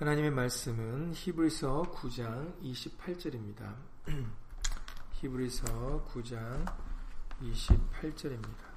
[0.00, 3.76] 하나님의 말씀은 히브리서 9장 28절입니다.
[5.20, 6.64] 히브리서 9장
[7.42, 8.70] 28절입니다.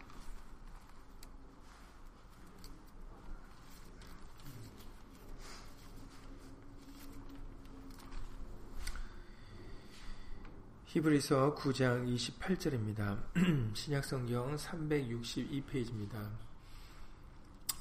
[10.88, 13.24] 히브리서 9장 28절입니다.
[13.74, 16.30] 신약성경 362페이지입니다.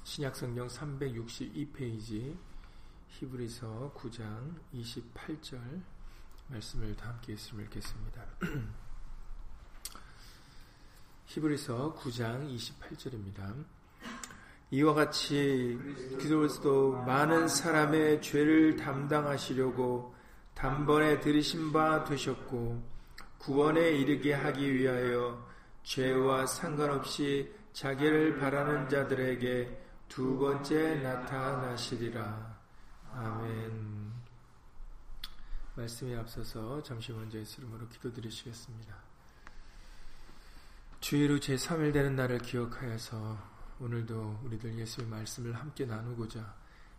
[0.04, 2.51] 신약성경 362페이지
[3.12, 5.60] 히브리서 9장 28절
[6.48, 8.24] 말씀을 다 함께 있음을 읽겠습니다.
[11.26, 13.64] 히브리서 9장 28절입니다.
[14.70, 15.78] 이와 같이
[16.18, 20.14] 그리스도 많은 사람의 죄를 담당하시려고
[20.54, 22.82] 단번에 들이신 바 되셨고
[23.38, 25.46] 구원에 이르게 하기 위하여
[25.82, 32.51] 죄와 상관없이 자기를 바라는 자들에게 두 번째 나타나시리라.
[33.14, 34.12] 아멘.
[35.76, 38.96] 말씀에 앞서서 잠시 먼저 예수 이름으로 기도드리시겠습니다.
[41.00, 43.38] 주의로 제3일 되는 날을 기억하여서
[43.80, 46.54] 오늘도 우리들 예수의 말씀을 함께 나누고자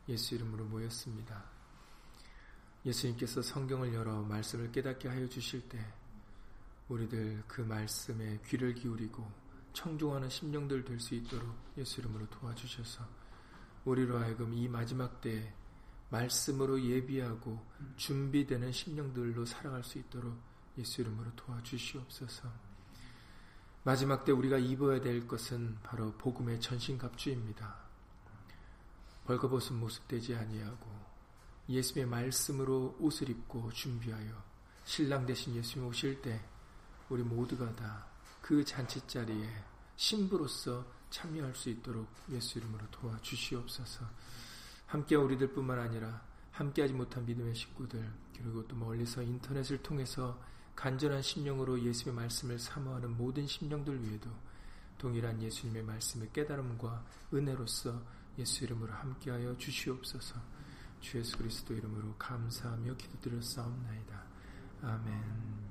[0.09, 1.43] 예수 이름으로 모였습니다.
[2.85, 5.83] 예수님께서 성경을 열어 말씀을 깨닫게 하여 주실 때
[6.89, 9.31] 우리들 그 말씀에 귀를 기울이고
[9.73, 13.07] 청중하는 심령들 될 수 있도록 예수 이름으로 도와주셔서
[13.85, 15.53] 우리로 하여금 이 마지막 때에
[16.13, 17.59] 말씀으로 예비하고
[17.97, 20.37] 준비되는 심령들로 살아갈 수 있도록
[20.77, 22.49] 예수 이름으로 도와주시옵소서.
[23.83, 27.75] 마지막 때 우리가 입어야 될 것은 바로 복음의 전신갑주입니다.
[29.25, 30.89] 벌거벗은 모습 되지 아니하고
[31.69, 34.43] 예수의 말씀으로 옷을 입고 준비하여
[34.85, 36.41] 신랑 대신 예수님 오실 때
[37.09, 39.49] 우리 모두가 다 그 잔치 자리에
[39.95, 44.05] 신부로서 참여할 수 있도록 예수 이름으로 도와주시옵소서.
[44.85, 50.39] 함께 우리들뿐만 아니라 함께하지 못한 믿음의 식구들 그리고 또 멀리서 인터넷을 통해서
[50.75, 54.29] 간절한 심령으로 예수의 말씀을 사모하는 모든 심령들 위에도
[54.97, 58.01] 동일한 예수님의 말씀의 깨달음과 은혜로서
[58.37, 60.35] 예수 이름으로 함께하여 주시옵소서.
[61.01, 64.23] 주 예수 그리스도 이름으로 감사하며 기도드렸사옵나이다.
[64.81, 65.62] 아멘.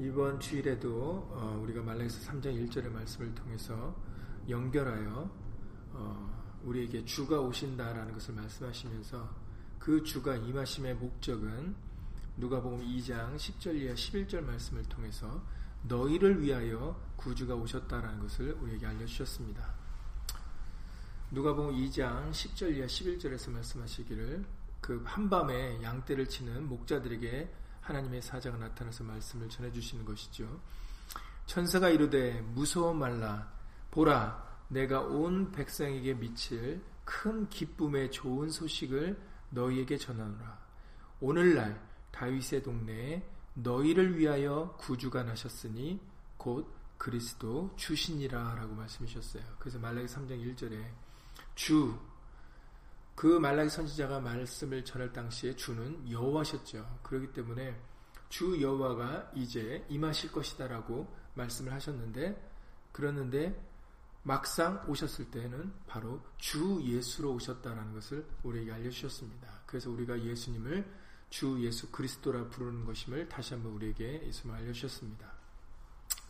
[0.00, 3.94] 이번 주일에도 어, 우리가 말라기서 3장 1절의 말씀을 통해서
[4.48, 5.30] 연결하여
[5.92, 9.30] 어, 우리에게 주가 오신다라는 것을 말씀하시면서
[9.78, 11.76] 그 주가 임하심의 목적은
[12.38, 15.44] 누가복음 2장 10절 이하 11절 말씀을 통해서
[15.84, 19.74] 너희를 위하여 구주가 오셨다라는 것을 우리에게 알려주셨습니다.
[21.30, 24.44] 누가복음 2장 10절 이하 11절에서 말씀하시기를
[24.80, 30.60] 그 한밤에 양떼를 치는 목자들에게 하나님의 사자가 나타나서 말씀을 전해 주시는 것이죠.
[31.46, 33.52] 천사가 이르되 무서워 말라
[33.90, 40.58] 보라 내가 온 백성에게 미칠 큰 기쁨의 좋은 소식을 너희에게 전하노라.
[41.20, 41.80] 오늘날
[42.10, 43.22] 다윗의 동네에
[43.54, 46.00] 너희를 위하여 구주가 나셨으니
[46.36, 46.66] 곧
[46.96, 49.42] 그리스도 주신이라 라고 말씀하셨어요.
[49.58, 50.82] 그래서 말라기 3장 1절에
[51.54, 51.96] 주,
[53.14, 57.00] 그 말라기 선지자가 말씀을 전할 당시에 주는 여호와셨죠.
[57.02, 57.80] 그렇기 때문에
[58.28, 62.50] 주 여호와가 이제 임하실 것이다라고 말씀을 하셨는데
[62.92, 63.60] 그러는데
[64.22, 69.62] 막상 오셨을 때는 바로 주 예수로 오셨다라는 것을 우리에게 알려주셨습니다.
[69.66, 70.90] 그래서 우리가 예수님을
[71.28, 75.32] 주 예수 그리스도라 부르는 것임을 다시 한번 우리에게 예수님을 알려주셨습니다.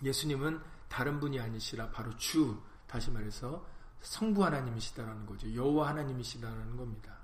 [0.02, 3.64] 예수님은 다른 분이 아니시라 바로 주 다시 말해서
[4.04, 5.52] 성부 하나님이시다라는 거죠.
[5.54, 7.16] 여호와 하나님이시다라는 겁니다.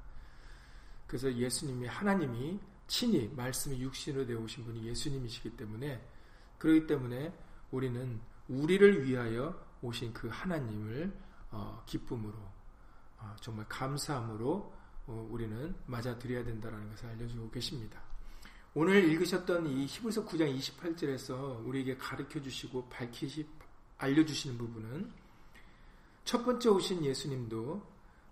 [1.07, 6.05] 그래서 예수님이 하나님이 친히 말씀이 육신으로 되어 오신 분이 예수님이시기 때문에
[6.59, 7.33] 그렇기 때문에
[7.71, 11.13] 우리는 우리를 위하여 오신 그 하나님을
[11.53, 12.35] 어, 기쁨으로
[13.19, 14.73] 어, 정말 감사함으로
[15.07, 18.01] 어, 우리는 맞아들여야 된다는 것을 알려주고 계십니다.
[18.73, 23.47] 오늘 읽으셨던 이 히브리서 9장 28절에서 우리에게 가르쳐 주시고 밝히시
[23.99, 25.13] 알려주시는 부분은
[26.25, 27.83] 첫 번째 오신 예수님도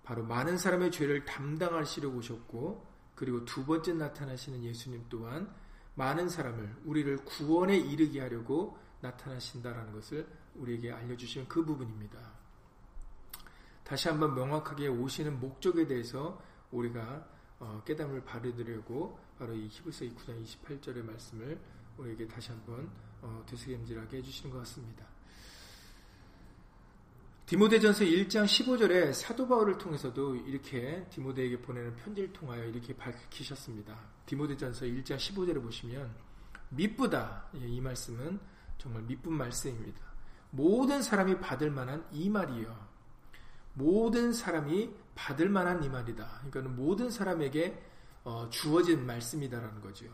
[0.03, 5.53] 바로 많은 사람의 죄를 담당하시려고 오셨고 그리고 두 번째 나타나시는 예수님 또한
[5.95, 12.19] 많은 사람을 우리를 구원에 이르게 하려고 나타나신다라는 것을 우리에게 알려주시는 그 부분입니다.
[13.83, 16.41] 다시 한번 명확하게 오시는 목적에 대해서
[16.71, 17.27] 우리가
[17.59, 21.59] 어, 깨달음을 받으려고 바로 이 히브리서 9장 28절의 말씀을
[21.97, 22.89] 우리에게 다시 한번
[23.21, 25.05] 어, 되새김질하게 해주시는 것 같습니다.
[27.49, 33.99] 디모데전서 1장 15절에 사도 바울을 통해서도 이렇게 디모데에게 보내는 편지를 통하여 이렇게 밝히셨습니다.
[34.27, 36.15] 디모데전서 1장 15절에 보시면
[36.69, 38.39] 미쁘다 이 말씀은
[38.77, 39.99] 정말 미쁜 말씀입니다.
[40.51, 42.87] 모든 사람이 받을 만한 이 말이요.
[43.73, 46.43] 모든 사람이 받을 만한 이 말이다.
[46.51, 47.83] 그러니까 모든 사람에게
[48.25, 50.05] 어, 주어진 말씀이다라는 거죠.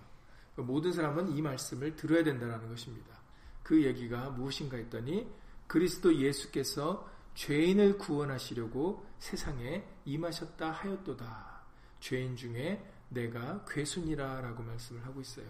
[0.52, 3.20] 그러니까 모든 사람은 이 말씀을 들어야 된다라는 것입니다.
[3.64, 5.26] 그 얘기가 무엇인가 했더니
[5.66, 11.62] 그리스도 예수께서 죄인을 구원하시려고 세상에 임하셨다 하였도다.
[12.00, 15.46] 죄인 중에 내가 괴순이라 라고 말씀을 하고 있어요.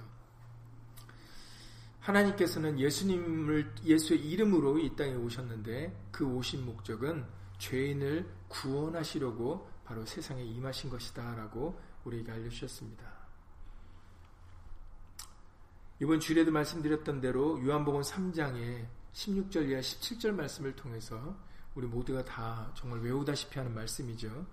[2.00, 7.24] 하나님께서는 예수님을 예수의 이름으로 이 땅에 오셨는데 그 오신 목적은
[7.58, 13.14] 죄인을 구원하시려고 바로 세상에 임하신 것이다 라고 우리에게 알려주셨습니다.
[16.00, 21.36] 이번 주일에도 말씀드렸던 대로 요한복음 3장의 16절 이하 17절 말씀을 통해서
[21.74, 24.46] 우리 모두가 다 정말 외우다시피 하는 말씀이죠.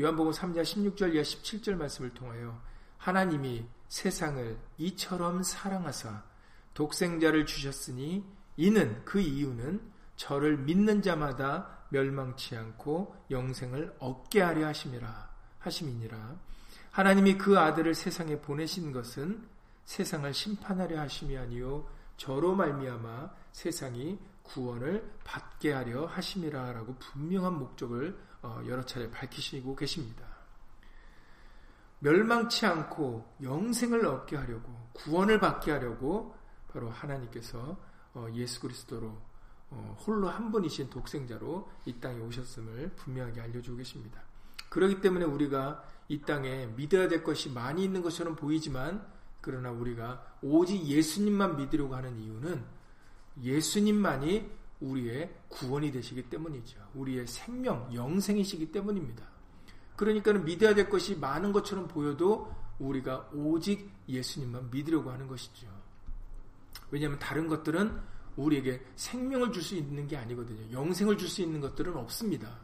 [0.00, 2.60] 요한복음 3장 16절 이하 17절 말씀을 통하여
[2.96, 6.22] 하나님이 세상을 이처럼 사랑하사
[6.72, 8.24] 독생자를 주셨으니
[8.56, 9.82] 이는 그 이유는
[10.16, 16.36] 저를 믿는 자마다 멸망치 않고 영생을 얻게 하려 하심이라 하심이니라
[16.90, 19.46] 하나님이 그 아들을 세상에 보내신 것은
[19.84, 21.86] 세상을 심판하려 하심이 아니요
[22.16, 30.26] 저로 말미암아 세상이 구원을 받게 하려 하심이라라고 분명한 목적을 어, 여러 차례 밝히시고 계십니다.
[32.00, 36.34] 멸망치 않고 영생을 얻게 하려고 구원을 받게 하려고
[36.72, 37.76] 바로 하나님께서
[38.14, 39.16] 어, 예수 그리스도로
[39.70, 44.20] 어, 홀로 한 분이신 독생자로 이 땅에 오셨음을 분명하게 알려주고 계십니다.
[44.68, 49.06] 그렇기 때문에 우리가 이 땅에 믿어야 될 것이 많이 있는 것처럼 보이지만
[49.40, 52.64] 그러나 우리가 오직 예수님만 믿으려고 하는 이유는
[53.40, 54.50] 예수님만이
[54.80, 56.78] 우리의 구원이 되시기 때문이죠.
[56.94, 59.24] 우리의 생명, 영생이시기 때문입니다.
[59.96, 65.68] 그러니까 믿어야 될 것이 많은 것처럼 보여도 우리가 오직 예수님만 믿으려고 하는 것이죠.
[66.90, 68.00] 왜냐하면 다른 것들은
[68.36, 70.72] 우리에게 생명을 줄 수 있는 게 아니거든요.
[70.72, 72.58] 영생을 줄 수 있는 것들은 없습니다.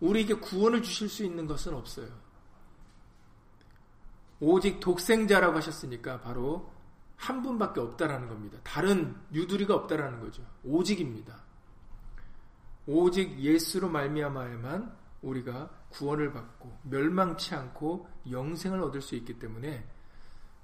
[0.00, 2.08] 우리에게 구원을 주실 수 있는 것은 없어요.
[4.40, 6.70] 오직 독생자라고 하셨으니까 바로
[7.16, 8.58] 한 분밖에 없다라는 겁니다.
[8.62, 10.44] 다른 유두리가 없다라는 거죠.
[10.64, 11.44] 오직입니다.
[12.86, 19.84] 오직 예수로 말미암아야만 우리가 구원을 받고 멸망치 않고 영생을 얻을 수 있기 때문에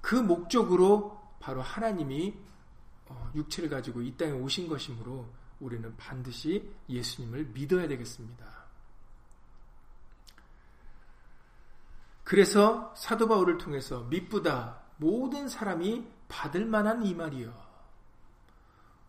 [0.01, 2.33] 그 목적으로 바로 하나님이
[3.07, 5.27] 어, 육체를 가지고 이 땅에 오신 것이므로
[5.59, 8.63] 우리는 반드시 예수님을 믿어야 되겠습니다.
[12.23, 17.53] 그래서 사도 바울을 통해서 믿보다 모든 사람이 받을 만한 이 말이요.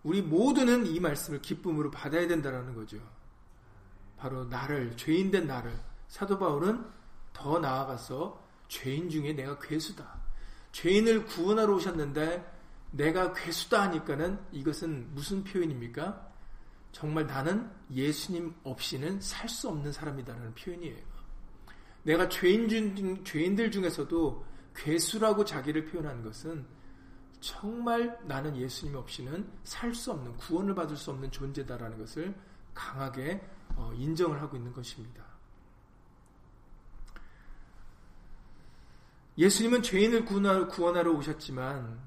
[0.02, 2.99] 우리 모두는 이 말씀을 기쁨으로 받아야 된다는 거죠.
[4.16, 5.72] 바로 나를 죄인된 나를
[6.08, 6.84] 사도 바울은
[7.32, 10.22] 더 나아가서 죄인 중에 내가 괴수다.
[10.72, 12.52] 죄인을 구원하러 오셨는데
[12.90, 16.32] 내가 괴수다 하니까는 이것은 무슨 표현입니까?
[16.93, 21.14] 정말 나는 예수님 없이는 살 수 없는 사람이다라는 표현이에요.
[22.05, 24.44] 내가 죄인 중, 죄인들 중에서도
[24.76, 26.64] 괴수라고 자기를 표현하는 것은
[27.44, 32.35] 정말 나는 예수님 없이는 살 수 없는 구원을 받을 수 없는 존재다라는 것을
[32.73, 33.46] 강하게
[33.76, 35.23] 어, 인정을 하고 있는 것입니다.
[39.37, 42.00] 예수님은 죄인을 구원하러 오셨지만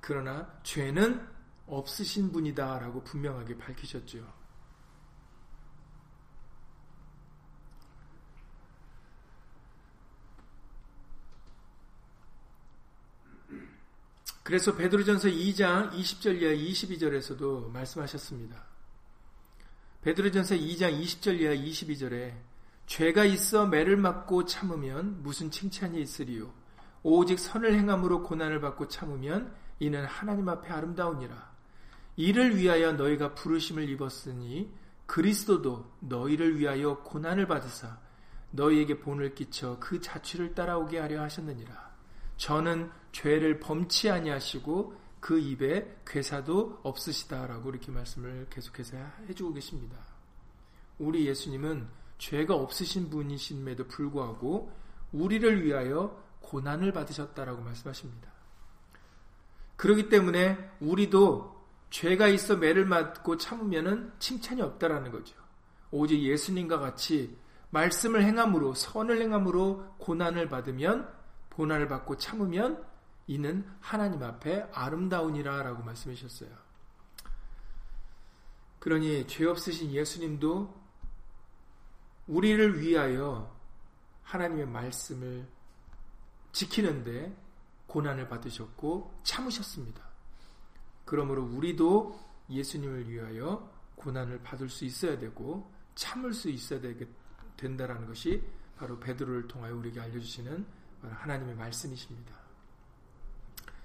[0.00, 1.24] 그러나 죄는
[1.66, 4.39] 없으신 분이다라고 분명하게 밝히셨죠.
[14.50, 18.60] 그래서 베드로전서 2장 20절 이하 22절에서도 말씀하셨습니다.
[20.02, 22.34] 베드로전서 2장 20절 이하 22절에
[22.86, 26.52] 죄가 있어 매를 맞고 참으면 무슨 칭찬이 있으리요
[27.04, 31.52] 오직 선을 행함으로 고난을 받고 참으면 이는 하나님 앞에 아름다우니라.
[32.16, 34.74] 이를 위하여 너희가 부르심을 입었으니
[35.06, 38.00] 그리스도도 너희를 위하여 고난을 받으사
[38.50, 41.90] 너희에게 본을 끼쳐 그 자취를 따라오게 하려 하셨느니라.
[42.36, 48.96] 저는 죄를 범치 아니하시고 그 입에 괴사도 없으시다라고 이렇게 말씀을 계속해서
[49.28, 49.96] 해주고 계십니다.
[50.98, 51.88] 우리 예수님은
[52.18, 54.72] 죄가 없으신 분이심에도 불구하고
[55.12, 58.30] 우리를 위하여 고난을 받으셨다라고 말씀하십니다.
[59.76, 61.58] 그렇기 때문에 우리도
[61.90, 65.34] 죄가 있어 매를 맞고 참으면은 칭찬이 없다라는 거죠.
[65.90, 67.36] 오직 예수님과 같이
[67.70, 71.08] 말씀을 행함으로 선을 행함으로 고난을 받으면
[71.50, 72.84] 고난을 받고 참으면
[73.30, 76.50] 이는 하나님 앞에 아름다우니라 라고 말씀해 주셨어요.
[78.80, 80.74] 그러니 죄 없으신 예수님도
[82.26, 83.56] 우리를 위하여
[84.24, 85.46] 하나님의 말씀을
[86.50, 87.32] 지키는데
[87.86, 90.02] 고난을 받으셨고 참으셨습니다.
[91.04, 92.18] 그러므로 우리도
[92.48, 97.06] 예수님을 위하여 고난을 받을 수 있어야 되고 참을 수 있어야 되게
[97.56, 98.42] 된다라는 것이
[98.76, 100.66] 바로 베드로를 통하여 우리에게 알려주시는
[101.02, 102.49] 하나님의 말씀이십니다.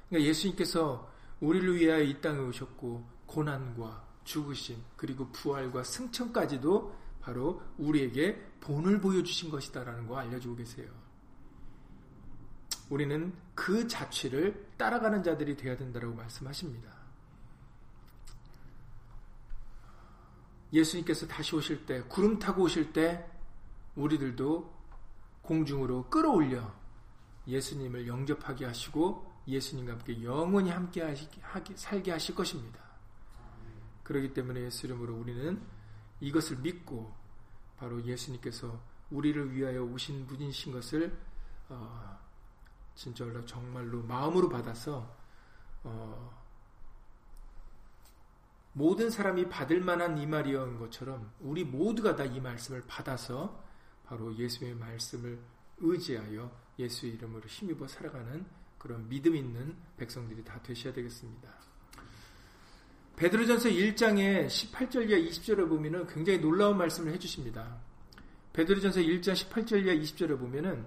[0.10, 9.02] 그러니까 예수님께서 우리를 위하여 이 땅에 오셨고 고난과 죽으심 그리고 부활과 승천까지도 바로 우리에게 본을
[9.02, 10.92] 보여주신 것이다라는 거 알려주고 계세요.
[12.90, 16.94] 우리는 그 자취를 따라가는 자들이 되어야 된다고 말씀하십니다.
[20.72, 23.26] 예수님께서 다시 오실 때, 구름 타고 오실 때,
[23.96, 24.74] 우리들도
[25.42, 26.74] 공중으로 끌어올려
[27.48, 31.28] 예수님을 영접하게 하시고 예수님과 함께 영원히 함께 하시,
[31.76, 32.80] 살게 하실 것입니다.
[34.04, 35.62] 그렇기 때문에 예수 이름으로 우리는
[36.20, 37.14] 이것을 믿고
[37.78, 38.80] 바로 예수님께서
[39.12, 41.18] 우리를 위하여 오신 분이신 것을
[41.70, 42.18] 어,
[42.96, 45.16] 진짜로 정말로 마음으로 받아서
[45.84, 46.44] 어,
[48.74, 53.64] 모든 사람이 받을 만한 이 말이었던 것처럼 우리 모두가 다 이 말씀을 받아서
[54.06, 55.40] 바로 예수의 말씀을
[55.78, 58.46] 의지하여 예수의 이름으로 힘입어 살아가는
[58.78, 61.50] 그런 믿음 있는 백성들이 다 되셔야 되겠습니다.
[63.16, 67.78] 베드로전서 1장의 18절 이하 20절에 보면은 굉장히 놀라운 말씀을 해주십니다.
[68.54, 70.86] 베드로전서 1장 18절 이하 20절에 보면은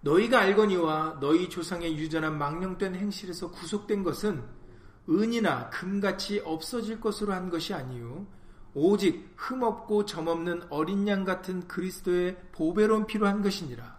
[0.00, 4.44] 너희가 알거니와 너희 조상의 유전한 망령된 행실에서 구속된 것은
[5.08, 8.26] 은이나 금같이 없어질 것으로 한 것이 아니요
[8.74, 13.98] 오직 흠없고 점없는 어린 양 같은 그리스도의 보배로운 피로 한 것이니라.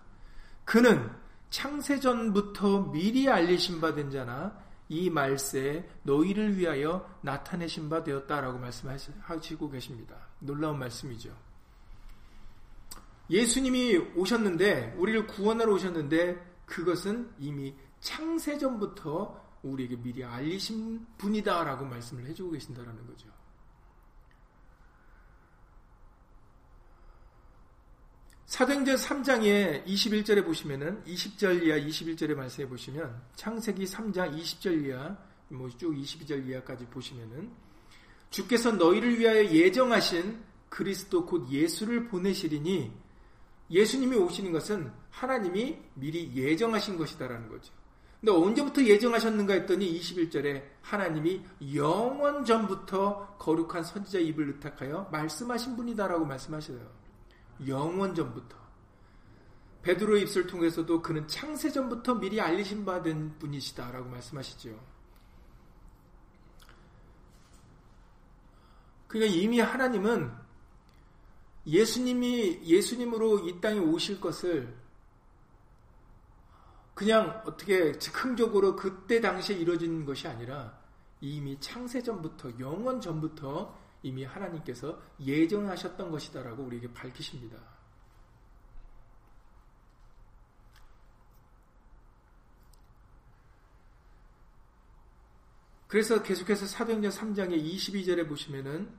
[0.66, 1.10] 그는
[1.50, 4.58] 창세전부터 미리 알리신 바 된 자나
[4.90, 10.16] 이 말세에 너희를 위하여 나타내신 바 되었다라고 말씀하시고 계십니다.
[10.40, 11.36] 놀라운 말씀이죠.
[13.30, 23.08] 예수님이 오셨는데 우리를 구원하러 오셨는데 그것은 이미 창세전부터 우리에게 미리 알리신 분이다라고 말씀을 해주고 계신다라는
[23.08, 23.28] 거죠.
[28.56, 35.18] 사도행전 3장에 21절에 보시면은 20절 이하 21절의 말씀에 보시면 창세기 3장 20절 이하
[35.50, 37.52] 뭐 쭉 22절 이하까지 보시면은
[38.30, 42.94] 주께서 너희를 위하여 예정하신 그리스도 곧 예수를 보내시리니
[43.72, 47.74] 예수님이 오시는 것은 하나님이 미리 예정하신 것이다라는 거죠.
[48.22, 51.44] 근데 언제부터 예정하셨는가 했더니 21절에 하나님이
[51.74, 57.05] 영원 전부터 거룩한 선지자 입을 의탁하여 말씀하신 분이다라고 말씀하셔요.
[57.68, 58.56] 영원 전부터
[59.82, 64.80] 베드로의 입술 통해서도 그는 창세 전부터 미리 알리신 바된 분이시다라고 말씀하시죠.
[69.08, 70.32] 그러니까 이미 하나님은
[71.68, 74.76] 예수님이 예수님으로 이 땅에 오실 것을
[76.96, 80.80] 그냥 어떻게 즉흥적으로 그때 당시에 이루어진 것이 아니라
[81.22, 87.58] 이미 창세 전부터 영원 전부터 이미 하나님께서 예정하셨던 것이다라고 우리에게 밝히십니다.
[95.88, 98.90] 그래서 계속해서 사도행전 3장의 22절에 보시면은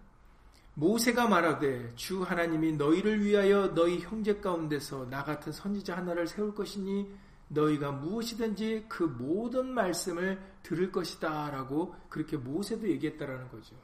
[0.74, 7.14] 모세가 말하되 주 하나님이 너희를 위하여 너희 형제 가운데서 나 같은 선지자 하나를 세울 것이니
[7.48, 13.76] 너희가 무엇이든지 그 모든 말씀을 들을 것이다라고 그렇게 모세도 얘기했다라는 거죠.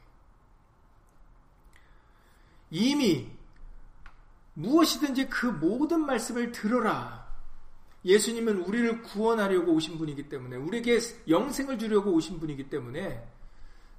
[2.73, 3.31] 이미
[4.55, 7.31] 무엇이든지 그 모든 말씀을 들어라.
[8.03, 10.99] 예수님은 우리를 구원하려고 오신 분이기 때문에 우리에게
[11.29, 13.31] 영생을 주려고 오신 분이기 때문에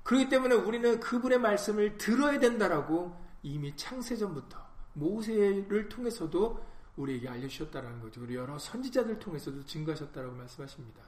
[0.02, 4.58] 그렇기 때문에 우리는 그분의 말씀을 들어야 된다라고 이미 창세전부터
[4.94, 6.66] 모세를 통해서도
[6.96, 8.22] 우리에게 알려주셨다라는 거죠.
[8.22, 11.00] 우리 여러 선지자들 통해서도 증거하셨다라고 말씀하십니다.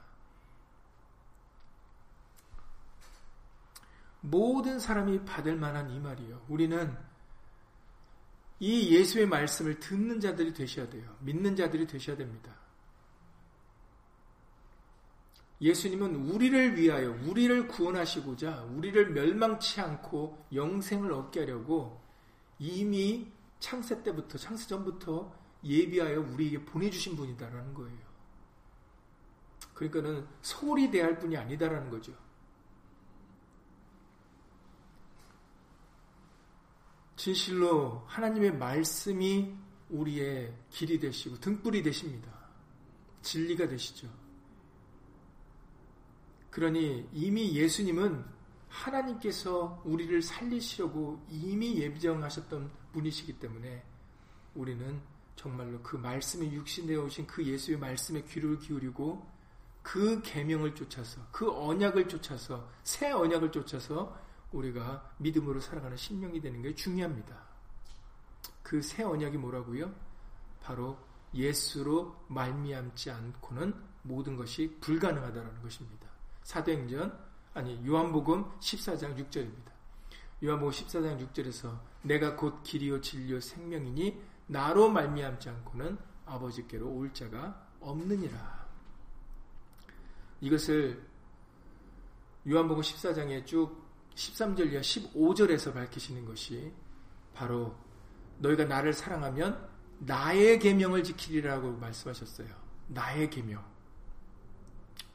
[4.21, 6.45] 모든 사람이 받을 만한 이 말이요.
[6.47, 6.97] 우리는
[8.59, 11.15] 이 예수의 말씀을 듣는 자들이 되셔야 돼요.
[11.21, 12.55] 믿는 자들이 되셔야 됩니다.
[15.59, 21.99] 예수님은 우리를 위하여 우리를 구원하시고자 우리를 멸망치 않고 영생을 얻게 하려고
[22.59, 25.33] 이미 창세 때부터 창세 전부터
[25.63, 28.07] 예비하여 우리에게 보내주신 분이다라는 거예요.
[29.73, 32.13] 그러니까는 소홀히 대할 분이 아니다라는 거죠.
[37.17, 39.53] 진실로 하나님의 말씀이
[39.89, 42.31] 우리의 길이 되시고 등불이 되십니다.
[43.23, 44.07] 진리가 되시죠.
[46.51, 48.23] 그러니 이미 예수님은
[48.69, 53.83] 하나님께서 우리를 살리시려고 이미 예정하셨던 분이시기 때문에
[54.53, 55.01] 우리는
[55.35, 59.25] 정말로 그 말씀에 육신되어 오신 그 예수의 말씀에 귀를 기울이고
[59.81, 66.73] 그 계명을 쫓아서 그 언약을 쫓아서 새 언약을 쫓아서 우리가 믿음으로 살아가는 신령이 되는 게
[66.73, 67.47] 중요합니다.
[68.63, 69.93] 그 새 언약이 뭐라고요?
[70.61, 70.97] 바로
[71.33, 73.73] 예수로 말미암지 않고는
[74.03, 76.07] 모든 것이 불가능하다는 것입니다.
[76.43, 77.17] 사도행전
[77.53, 79.71] 아니 요한복음 14장 6절입니다.
[80.43, 88.67] 요한복음 14장 6절에서 내가 곧 길이요 진리요 생명이니 나로 말미암지 않고는 아버지께로 올 자가 없느니라.
[90.41, 91.07] 이것을
[92.47, 93.86] 요한복음 14장에 쭉
[94.17, 96.73] 13절 이하 15절에서 밝히시는 것이
[97.33, 97.75] 바로
[98.39, 99.69] 너희가 나를 사랑하면
[99.99, 102.47] 나의 계명을 지키리라고 말씀하셨어요.
[102.87, 103.63] 나의 계명.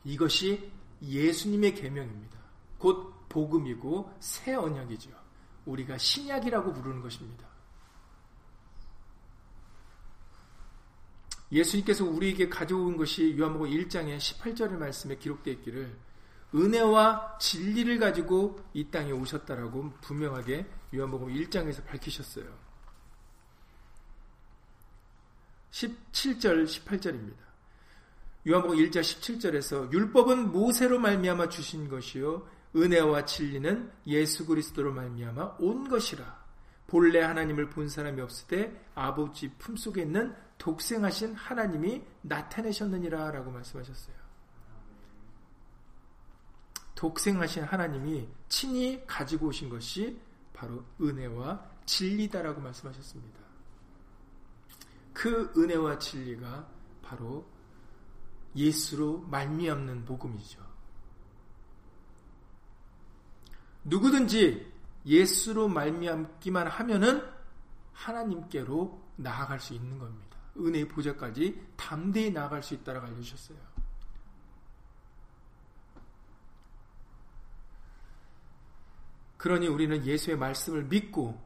[0.04, 0.70] 이것이
[1.02, 2.38] 예수님의 계명입니다.
[2.78, 5.10] 곧 복음이고 새 언약이죠.
[5.66, 7.46] 우리가 신약이라고 부르는 것입니다.
[11.50, 15.96] 예수님께서 우리에게 가져온 것이 요한복음 1장의 18절의 말씀에 기록되어 있기를
[16.54, 22.44] 은혜와 진리를 가지고 이 땅에 오셨다라고 분명하게 요한복음 1장에서 밝히셨어요.
[25.70, 27.42] 17절, 18절입니다.
[28.46, 36.42] 요한복음 1장 17절에서 율법은 모세로 말미암아 주신 것이요 은혜와 진리는 예수 그리스도로 말미암아 온 것이라.
[36.86, 44.21] 본래 하나님을 본 사람이 없을 때 아버지 품속에 있는 독생하신 하나님이 나타내셨느니라 라고 말씀하셨어요.
[47.02, 50.20] 독생하신 하나님이 친히 가지고 오신 것이
[50.52, 53.40] 바로 은혜와 진리다라고 말씀하셨습니다.
[55.12, 56.68] 그 은혜와 진리가
[57.02, 57.44] 바로
[58.54, 60.64] 예수로 말미암는 복음이죠.
[63.82, 64.72] 누구든지
[65.04, 67.28] 예수로 말미암기만 하면은
[67.94, 70.36] 하나님께로 나아갈 수 있는 겁니다.
[70.56, 73.71] 은혜의 보좌까지 담대히 나아갈 수 있다라고 알려주셨어요.
[79.42, 81.42] 그러니 우리는 예수의 말씀을 믿고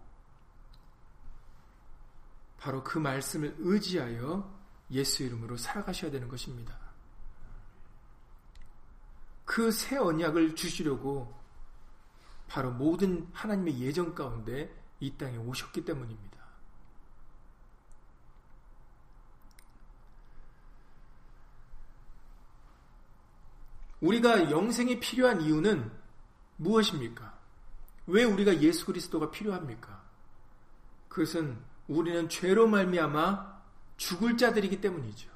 [2.58, 4.54] 바로 그 말씀을 의지하여
[4.90, 6.78] 예수 이름으로 살아가셔야 되는 것입니다.
[9.46, 11.34] 그 새 언약을 주시려고
[12.48, 14.70] 바로 모든 하나님의 예정 가운데
[15.00, 16.36] 이 땅에 오셨기 때문입니다.
[24.02, 25.90] 우리가 영생이 필요한 이유는
[26.58, 27.35] 무엇입니까?
[28.06, 30.04] 왜 우리가 예수 그리스도가 필요합니까?
[31.08, 33.56] 그것은 우리는 죄로 말미암아
[33.96, 35.30] 죽을 자들이기 때문이죠.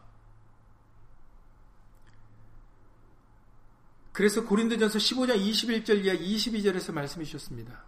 [4.13, 7.85] 그래서 고린도전서 15장 21절 이하 22절에서 말씀해 주셨습니다.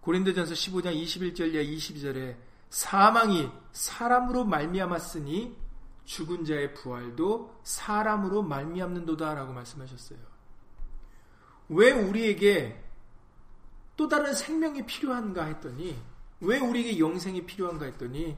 [0.00, 2.36] 고린도전서 15장 21절 이하 22절에
[2.70, 5.56] 사망이 사람으로 말미암았으니
[6.04, 10.18] 죽은 자의 부활도 사람으로 말미암는도다라고 말씀하셨어요.
[11.68, 12.82] 왜 우리에게
[13.96, 16.00] 또 다른 생명이 필요한가 했더니
[16.40, 18.36] 왜 우리에게 영생이 필요한가 했더니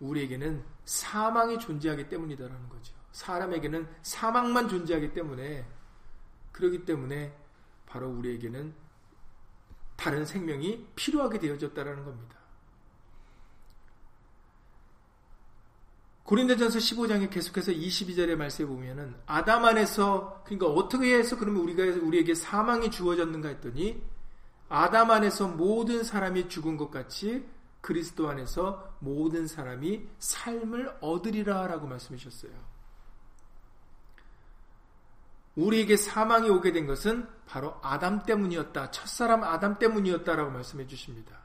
[0.00, 2.94] 우리에게는 사망이 존재하기 때문이다라는 거죠.
[3.12, 5.66] 사람에게는 사망만 존재하기 때문에
[6.52, 7.36] 그러기 때문에
[7.86, 8.72] 바로 우리에게는
[9.96, 12.37] 다른 생명이 필요하게 되어졌다라는 겁니다.
[16.28, 22.90] 고린도전서 15장에 계속해서 22절의 말씀에 보면은 아담 안에서 그러니까 어떻게 해서 그러면 우리가 우리에게 사망이
[22.90, 24.02] 주어졌는가 했더니
[24.68, 27.48] 아담 안에서 모든 사람이 죽은 것 같이
[27.80, 32.52] 그리스도 안에서 모든 사람이 삶을 얻으리라라고 말씀해 주셨어요.
[35.56, 38.90] 우리에게 사망이 오게 된 것은 바로 아담 때문이었다.
[38.90, 41.38] 첫사람 아담 때문이었다라고 말씀해 주십니다.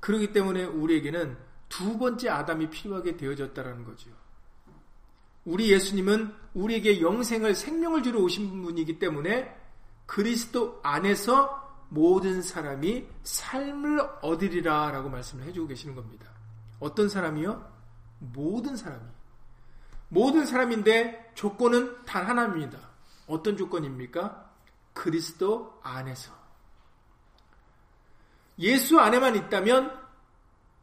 [0.00, 4.10] 그렇기 때문에 우리에게는 두 번째 아담이 필요하게 되어졌다라는 거죠.
[5.46, 9.56] 우리 예수님은 우리에게 영생을 생명을 주러 오신 분이기 때문에
[10.04, 16.30] 그리스도 안에서 모든 사람이 삶을 얻으리라 라고 말씀을 해주고 계시는 겁니다.
[16.80, 17.64] 어떤 사람이요?
[18.18, 19.04] 모든 사람이.
[20.08, 22.78] 모든 사람인데 조건은 단 하나입니다.
[23.26, 24.50] 어떤 조건입니까?
[24.92, 26.32] 그리스도 안에서.
[28.58, 29.99] 예수 안에만 있다면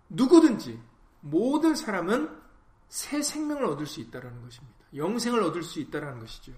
[0.09, 0.79] 누구든지
[1.21, 2.29] 모든 사람은
[2.89, 4.77] 새 생명을 얻을 수 있다는 것입니다.
[4.95, 6.53] 영생을 얻을 수 있다는 것이죠.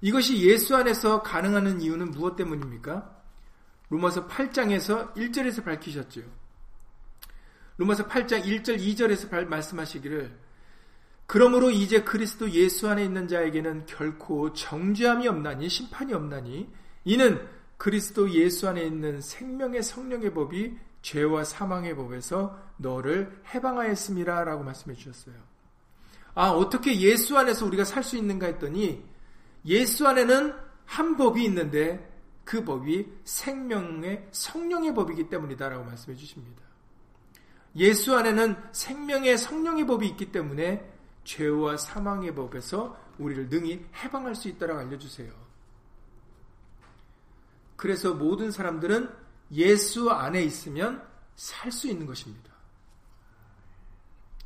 [0.00, 3.16] 이것이 예수 안에서 가능한 이유는 무엇 때문입니까?
[3.88, 6.22] 로마서 8장에서 1절에서 밝히셨죠.
[7.78, 10.46] 로마서 8장 1절 2절에서 말씀하시기를
[11.26, 16.70] 그러므로 이제 그리스도 예수 안에 있는 자에게는 결코 정죄함이 없나니 심판이 없나니
[17.04, 24.44] 이는 그리스도 예수 안에 있는 생명의 성령의 법이 죄와 사망의 법에서 너를 해방하였습니다.
[24.44, 25.34] 라고 말씀해 주셨어요.
[26.34, 29.04] 아, 어떻게 예수 안에서 우리가 살 수 있는가 했더니
[29.64, 30.54] 예수 안에는
[30.84, 32.12] 한 법이 있는데
[32.44, 36.62] 그 법이 생명의 성령의 법이기 때문이다라고 말씀해 주십니다.
[37.74, 40.92] 예수 안에는 생명의 성령의 법이 있기 때문에
[41.24, 45.32] 죄와 사망의 법에서 우리를 능히 해방할 수 있다라고 알려주세요.
[47.76, 49.10] 그래서 모든 사람들은
[49.52, 51.06] 예수 안에 있으면
[51.36, 52.50] 살 수 있는 것입니다.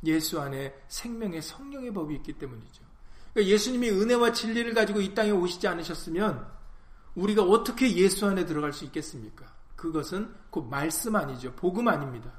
[0.03, 2.83] 예수 안에 생명의 성령의 법이 있기 때문이죠.
[3.33, 6.51] 그러니까 예수님이 은혜와 진리를 가지고 이 땅에 오시지 않으셨으면
[7.15, 9.53] 우리가 어떻게 예수 안에 들어갈 수 있겠습니까?
[9.75, 11.53] 그것은 곧 말씀 아니죠.
[11.55, 12.31] 복음 아닙니다.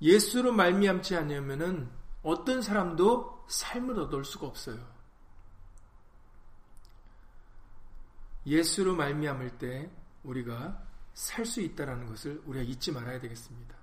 [0.00, 1.90] 예수로 말미암지 않으면은
[2.22, 4.97] 어떤 사람도 삶을 얻을 수가 없어요.
[8.48, 9.90] 예수로 말미암을 때
[10.24, 10.82] 우리가
[11.14, 13.76] 살 수 있다라는 것을 우리가 잊지 말아야 되겠습니다.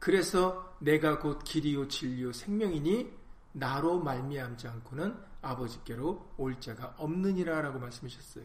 [0.00, 3.12] 그래서 내가 곧 길이요 진리요 생명이니
[3.52, 8.44] 나로 말미암지 않고는 아버지께로 올 자가 없느니라라고 말씀하셨어요.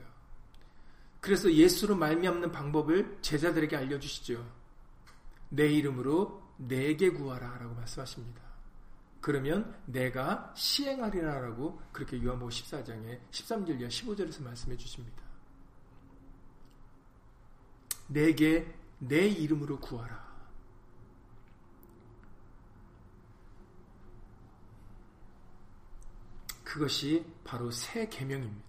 [1.21, 4.45] 그래서 예수로 말미암는 방법을 제자들에게 알려주시죠.
[5.49, 8.41] 내 이름으로 내게 구하라라고 말씀하십니다.
[9.21, 15.24] 그러면 내가 시행하리라라고 그렇게 요한복음 14장에 13절 이하 15절에서 말씀해 주십니다.
[18.07, 20.25] 내게 내 이름으로 구하라.
[26.63, 28.65] 그것이 바로 새 계명입니다.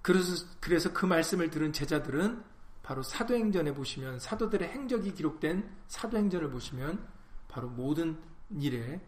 [0.00, 2.42] 그래서 그래서 그 말씀을 들은 제자들은
[2.82, 7.06] 바로 사도행전에 보시면 사도들의 행적이 기록된 사도행전을 보시면
[7.46, 8.18] 바로 모든
[8.58, 9.06] 일에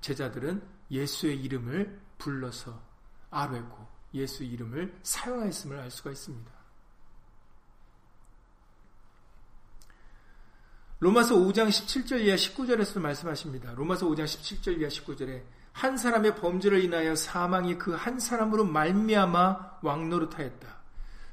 [0.00, 2.82] 제자들은 예수의 이름을 불러서
[3.30, 6.50] 아뢰고 예수 이름을 사용하였음을 알 수가 있습니다.
[11.00, 13.72] 로마서 5장 17절 이하 19절에서 말씀하십니다.
[13.74, 15.42] 로마서 5장 17절 이하 19절에
[15.72, 20.80] 한 사람의 범죄를 인하여 사망이 그 한 사람으로 말미암아 왕노릇하였다.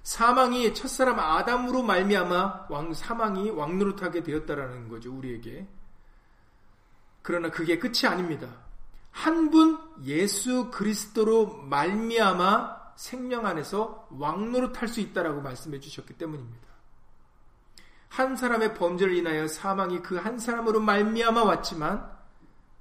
[0.04, 5.14] 사망이 첫사람 아담으로 말미암아 왕 사망이 왕노릇하게 되었다라는 거죠.
[5.14, 5.68] 우리에게.
[7.22, 8.48] 그러나 그게 끝이 아닙니다.
[9.24, 16.68] 한 분 예수 그리스도로 말미암아 생명 안에서 왕노릇 할 수 있다라고 말씀해 주셨기 때문입니다.
[18.10, 22.16] 한 사람의 범죄를 인하여 사망이 그 한 사람으로 말미암아 왔지만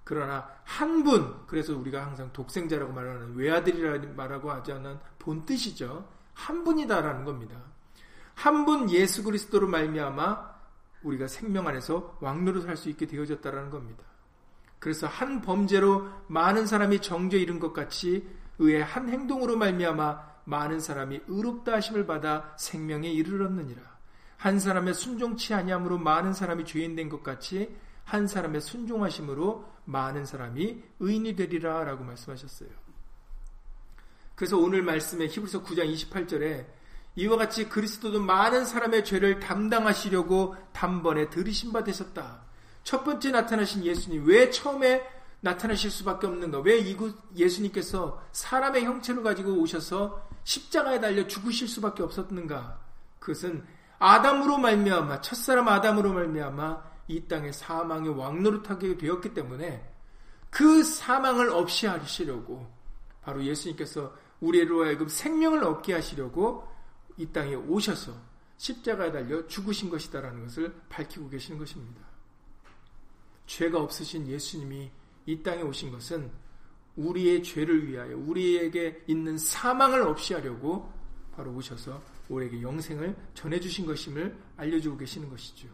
[0.05, 6.07] 그러나 한 분, 그래서 우리가 항상 독생자라고 말하는 외아들이라 말하고 하지 않은 본 뜻이죠.
[6.35, 7.57] 한 분이다라는 겁니다.
[8.35, 10.55] 한 분 예수 그리스도로 말미암아
[11.03, 14.05] 우리가 생명 안에서 왕노릇 할 수 있게 되어졌다라는 겁니다.
[14.79, 18.27] 그래서 한 범죄로 많은 사람이 정죄 이른 것 같이
[18.59, 23.83] 의의 한 행동으로 말미암아 많은 사람이 의롭다 하심을 받아 생명에 이르렀느니라.
[24.37, 30.83] 한 사람의 순종치 아니함으로 많은 사람이 죄인 된 것 같이 한 사람의 순종하심으로 많은 사람이
[31.01, 32.69] 의인이 되리라 라고 말씀하셨어요.
[34.37, 36.67] 그래서 오늘 말씀에 히브리서 9장 28절에
[37.17, 42.46] 이와 같이 그리스도도 많은 사람의 죄를 담당하시려고 단번에 들이신 바 되셨다.
[42.87, 45.05] 첫 번째 나타나신 예수님 왜 처음에
[45.41, 46.61] 나타나실 수밖에 없는가?
[46.61, 52.81] 왜 이곳 예수님께서 사람의 형체를 가지고 오셔서 십자가에 달려 죽으실 수밖에 없었는가?
[53.19, 53.67] 그것은
[53.99, 59.93] 아담으로 말미암아 첫사람 아담으로 말미암아 이 땅에 사망의 왕노릇하게 되었기 때문에
[60.49, 62.71] 그 사망을 없이 하시려고
[63.21, 66.69] 바로 예수님께서 우리로 하여금 생명을 얻게 하시려고
[67.17, 68.13] 이 땅에 오셔서
[68.59, 72.16] 십자가에 달려 죽으신 것이다라는 것을 밝히고 계시는 것입니다.
[73.47, 74.91] 죄가 없으신 예수님이
[75.27, 76.31] 이 땅에 오신 것은
[76.97, 80.93] 우리의 죄를 위하여 우리에게 있는 사망을 없이 하려고
[81.35, 85.69] 바로 오셔서 우리에게 영생을 전해주신 것임을 알려주고 계시는 것이죠.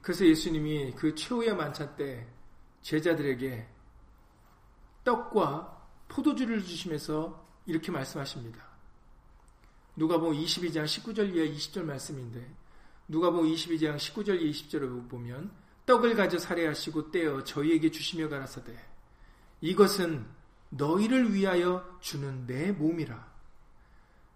[0.00, 2.26] 그래서 예수님이 그 최후의 만찬 때
[2.80, 3.68] 제자들에게
[5.04, 8.66] 떡과 포도주를 주시면서 이렇게 말씀하십니다.
[9.96, 12.57] 누가복음 22장 19절 이하 20절 말씀인데
[13.08, 15.50] 누가복음 22장 19절 이하 20절을 보면
[15.86, 18.76] 떡을 가져 살해하시고 떼어 저희에게 주시며 가라사대
[19.62, 20.26] 이것은
[20.70, 23.26] 너희를 위하여 주는 내 몸이라.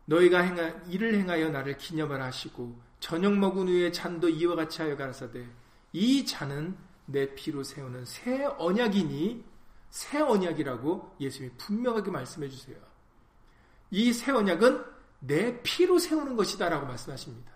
[0.07, 5.47] 너희가 행하, 이를 행하여 나를 기념하라 하시고 저녁 먹은 후에 잔도 이와 같이 하여 가라사대
[5.93, 9.45] 이 잔은 내 피로 세우는 새 언약이니
[9.91, 12.77] 새 언약이라고 예수님이 분명하게 말씀해 주세요.
[13.91, 14.85] 이 새 언약은
[15.21, 17.53] 내 피로 세우는 것이다라고 말씀하십니다.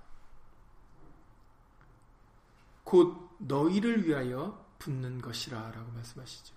[2.87, 6.55] 곧 너희를 위하여 붙는 것이라 라고 말씀하시죠.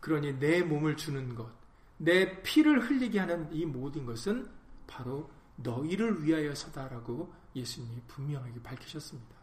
[0.00, 1.52] 그러니 내 몸을 주는 것,
[1.98, 4.50] 내 피를 흘리게 하는 이 모든 것은
[4.86, 9.36] 바로 너희를 위하여서다라고 예수님이 분명하게 밝히셨습니다.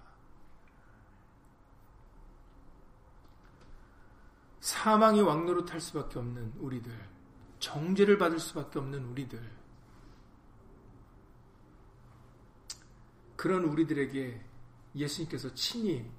[4.61, 6.91] 사망의 왕노로 탈 수밖에 없는 우리들,
[7.59, 9.39] 정죄를 받을 수밖에 없는 우리들,
[13.35, 14.50] 그런 우리들에게
[14.95, 16.09] 예수님께서 친히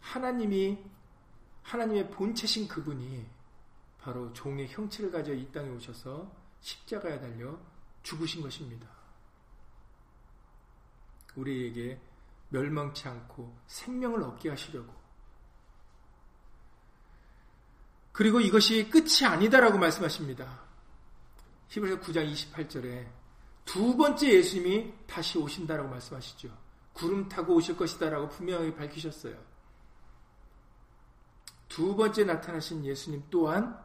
[0.00, 0.78] 하나님이
[1.62, 3.26] 하나님의 본체신 그분이
[4.00, 7.58] 바로 종의 형체를 가져 이 땅에 오셔서 십자가에 달려
[8.02, 8.88] 죽으신 것입니다.
[11.36, 12.00] 우리에게
[12.48, 14.92] 멸망치 않고 생명을 얻게 하시려고.
[18.12, 20.62] 그리고 이것이 끝이 아니다라고 말씀하십니다.
[21.68, 23.06] 히브리서 9장 28절에
[23.64, 26.67] 두 번째 예수님이 다시 오신다라고 말씀하시죠.
[26.98, 29.38] 구름 타고 오실 것이다라고 분명하게 밝히셨어요.
[31.68, 33.78] 두 번째 나타나신 예수님 또한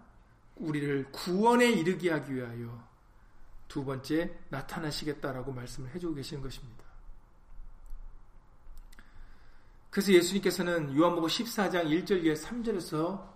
[0.56, 2.88] 우리를 구원에 이르게 하기 위하여
[3.68, 6.84] 두 번째 나타나시겠다라고 말씀을 해주고 계시는 것입니다.
[9.92, 13.32] 그래서 예수님께서는 요한복음 14장 1절 이하 3절에서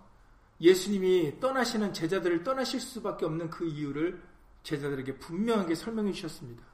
[0.60, 4.20] 예수님이 떠나시는 제자들을 떠나실 수밖에 없는 그 이유를
[4.64, 6.64] 제자들에게 분명하게 설명해 주셨습니다.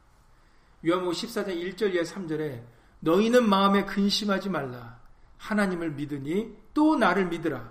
[0.87, 2.74] 요한복음 14장 1절 이하 3절에
[3.05, 4.99] 너희는 마음에 근심하지 말라.
[5.37, 7.71] 하나님을 믿으니 또 나를 믿으라.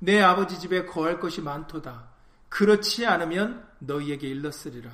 [0.00, 2.08] 내 아버지 집에 거할 것이 많도다.
[2.48, 4.90] 그렇지 않으면 너희에게 일렀으리라.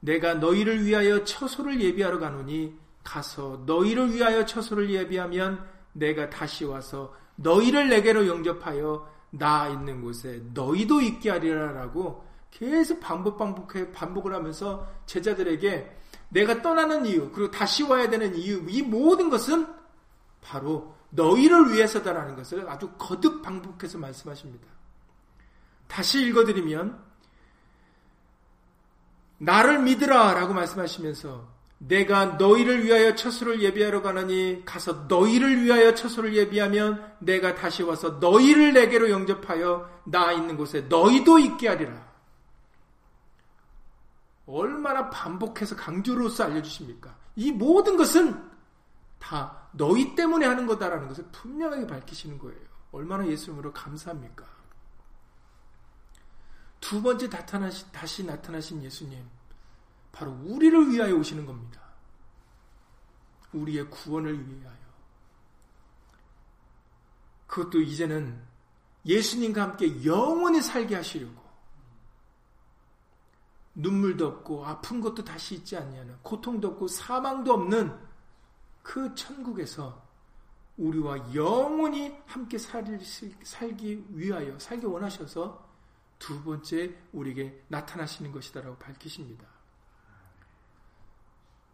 [0.00, 7.88] 내가 너희를 위하여 처소를 예비하러 가노니 가서 너희를 위하여 처소를 예비하면 내가 다시 와서 너희를
[7.88, 15.96] 내게로 영접하여 나 있는 곳에 너희도 있게 하리라라고 계속 반복 반복해 반복을 하면서 제자들에게
[16.28, 19.66] 내가 떠나는 이유 그리고 다시 와야 되는 이유 이 모든 것은
[20.42, 24.66] 바로 너희를 위해서다라는 것을 아주 거듭 반복해서 말씀하십니다.
[25.86, 26.98] 다시 읽어드리면
[29.38, 37.16] 나를 믿으라 라고 말씀하시면서 내가 너희를 위하여 처소를 예비하러 가느니 가서 너희를 위하여 처소를 예비하면
[37.18, 42.06] 내가 다시 와서 너희를 내게로 영접하여 나 있는 곳에 너희도 있게 하리라.
[44.46, 47.16] 얼마나 반복해서 강조로서 알려주십니까?
[47.34, 48.50] 이 모든 것은
[49.18, 52.60] 다 너희 때문에 하는 거다라는 것을 분명하게 밝히시는 거예요.
[52.92, 54.46] 얼마나 예수님으로 감사합니까?
[56.80, 59.28] 두 번째 나타나시, 다시 나타나신 예수님.
[60.12, 61.80] 바로 우리를 위하여 오시는 겁니다.
[63.52, 64.76] 우리의 구원을 위하여.
[67.46, 68.40] 그것도 이제는
[69.04, 71.45] 예수님과 함께 영원히 살게 하시려고.
[73.76, 77.96] 눈물도 없고 아픈 것도 다시 있지 않냐는 고통도 없고 사망도 없는
[78.82, 80.04] 그 천국에서
[80.78, 85.66] 우리와 영원히 함께 살기 위하여 살기 원하셔서
[86.18, 89.46] 두 번째 우리에게 나타나시는 것이다라고 밝히십니다.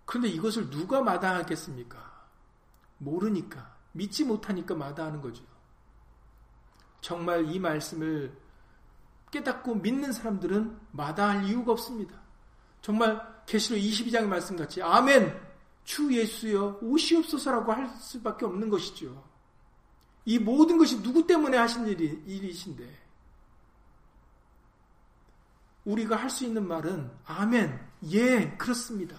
[0.04, 2.26] 그런데 이것을 누가 마다하겠습니까?
[2.98, 5.44] 모르니까, 믿지 못하니까 마다하는 거죠.
[7.00, 8.36] 정말 이 말씀을
[9.32, 12.20] 깨닫고 믿는 사람들은 마다할 이유가 없습니다.
[12.82, 15.40] 정말 계시록 22장의 말씀 같이 아멘
[15.84, 19.24] 주 예수여 오시옵소서라고 할 수밖에 없는 것이죠.
[20.24, 23.02] 이 모든 것이 누구 때문에 하신 일이, 일이신데
[25.84, 29.16] 우리가 할 수 있는 말은 아멘 예 그렇습니다.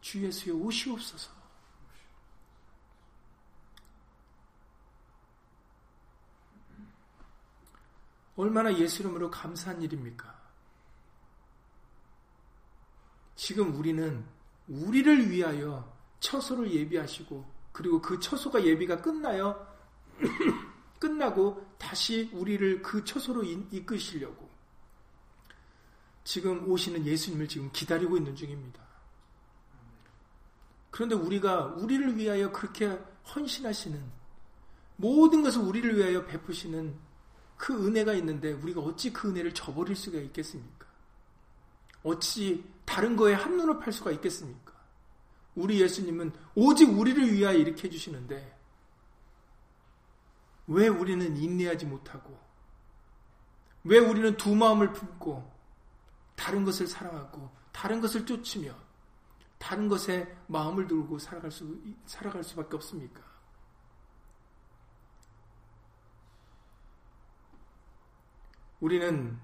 [0.00, 1.41] 주 예수여 오시옵소서.
[8.42, 10.42] 얼마나 예수 이름으로 감사한 일입니까?
[13.36, 14.24] 지금 우리는
[14.66, 19.64] 우리를 위하여 처소를 예비하시고 그리고 그 처소가 예비가 끝나요.
[20.98, 24.50] 끝나고 다시 우리를 그 처소로 이끄시려고
[26.24, 28.82] 지금 오시는 예수님을 지금 기다리고 있는 중입니다.
[30.90, 32.86] 그런데 우리가 우리를 위하여 그렇게
[33.34, 34.02] 헌신하시는
[34.96, 37.11] 모든 것을 우리를 위하여 베푸시는
[37.62, 40.84] 그 은혜가 있는데 우리가 어찌 그 은혜를 저버릴 수가 있겠습니까?
[42.02, 44.72] 어찌 다른 거에 한눈을 팔 수가 있겠습니까?
[45.54, 48.58] 우리 예수님은 오직 우리를 위하여 이렇게 해주시는데
[50.66, 52.36] 왜 우리는 인내하지 못하고
[53.84, 55.48] 왜 우리는 두 마음을 품고
[56.34, 58.74] 다른 것을 사랑하고 다른 것을 쫓으며
[59.58, 63.22] 다른 것에 마음을 두고 살아갈 수, 살아갈 수밖에 없습니까?
[68.82, 69.38] 우리는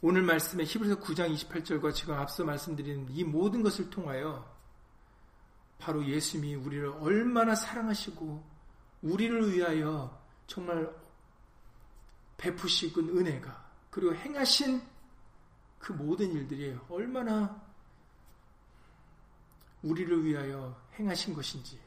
[0.00, 4.52] 오늘 말씀의 히브리서 9장 28절과 지금 앞서 말씀드린 이 모든 것을 통하여
[5.78, 8.44] 바로 예수님이 우리를 얼마나 사랑하시고
[9.02, 10.92] 우리를 위하여 정말
[12.36, 14.82] 베푸시군 은혜가 그리고 행하신
[15.78, 17.62] 그 모든 일들이 얼마나
[19.84, 21.78] 우리를 위하여 행하신 것인지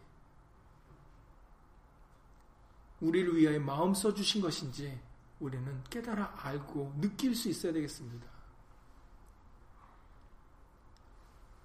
[3.02, 5.11] 우리를 위하여 마음 써주신 것인지
[5.42, 8.28] 우리는 깨달아 알고 느낄 수 있어야 되겠습니다.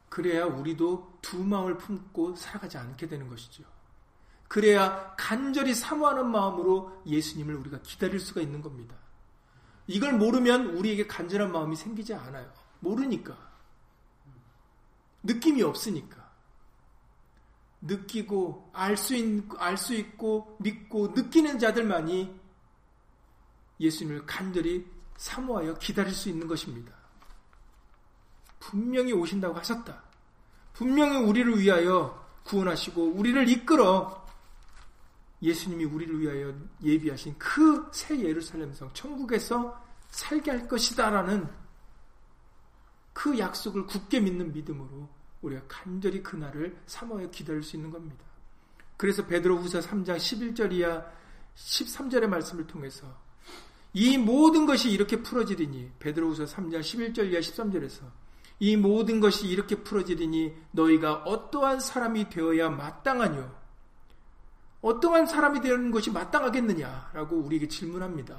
[0.09, 3.65] 그래야 우리도 두 마음을 품고 살아가지 않게 되는 것이죠.
[4.49, 8.97] 그래야 간절히 사모하는 마음으로 예수님을 우리가 기다릴 수가 있는 겁니다.
[9.87, 12.51] 이걸 모르면 우리에게 간절한 마음이 생기지 않아요.
[12.81, 13.37] 모르니까.
[15.23, 16.27] 느낌이 없으니까.
[17.83, 19.15] 느끼고 알 수
[19.95, 22.46] 있고 믿고 느끼는 자들만이
[23.81, 24.87] 예수님을 간절히
[25.17, 26.93] 사모하여 기다릴 수 있는 것입니다.
[28.59, 30.03] 분명히 오신다고 하셨다.
[30.73, 34.27] 분명히 우리를 위하여 구원하시고 우리를 이끌어
[35.43, 41.49] 예수님이 우리를 위하여 예비하신 그 새 예루살렘성 천국에서 살게 할 것이다라는
[43.13, 45.09] 그 약속을 굳게 믿는 믿음으로
[45.43, 48.25] 우리가 간절히 그날을 사모하여 기다릴 수 있는 겁니다.
[48.97, 51.05] 그래서 베드로후서 3장 11절 이하
[51.57, 53.26] 13절의 말씀을 통해서
[53.99, 58.03] 이 모든 것이 이렇게 풀어지리니 베드로후서 3장 11절 이하 13절에서
[58.61, 63.51] 이 모든 것이 이렇게 풀어지리니 너희가 어떠한 사람이 되어야 마땅하뇨
[64.83, 68.37] 어떠한 사람이 되는 것이 마땅하겠느냐라고 우리에게 질문합니다.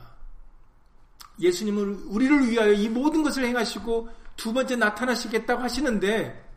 [1.40, 6.52] 예수님은 우리를 위하여 이 모든 것을 행하시고 두 번째 나타나시겠다고 하시는데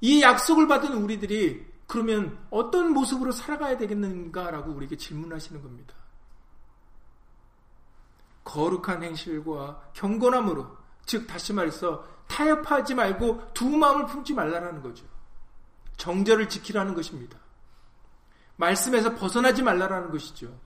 [0.00, 6.05] 이 약속을 받은 우리들이 그러면 어떤 모습으로 살아가야 되겠는가라고 우리에게 질문하시는 겁니다.
[8.46, 15.04] 거룩한 행실과 경건함으로 즉 다시 말해서 타협하지 말고 두 마음을 품지 말라라는 거죠.
[15.96, 17.38] 정절을 지키라는 것입니다.
[18.56, 20.58] 말씀에서 벗어나지 말라라는 것이죠.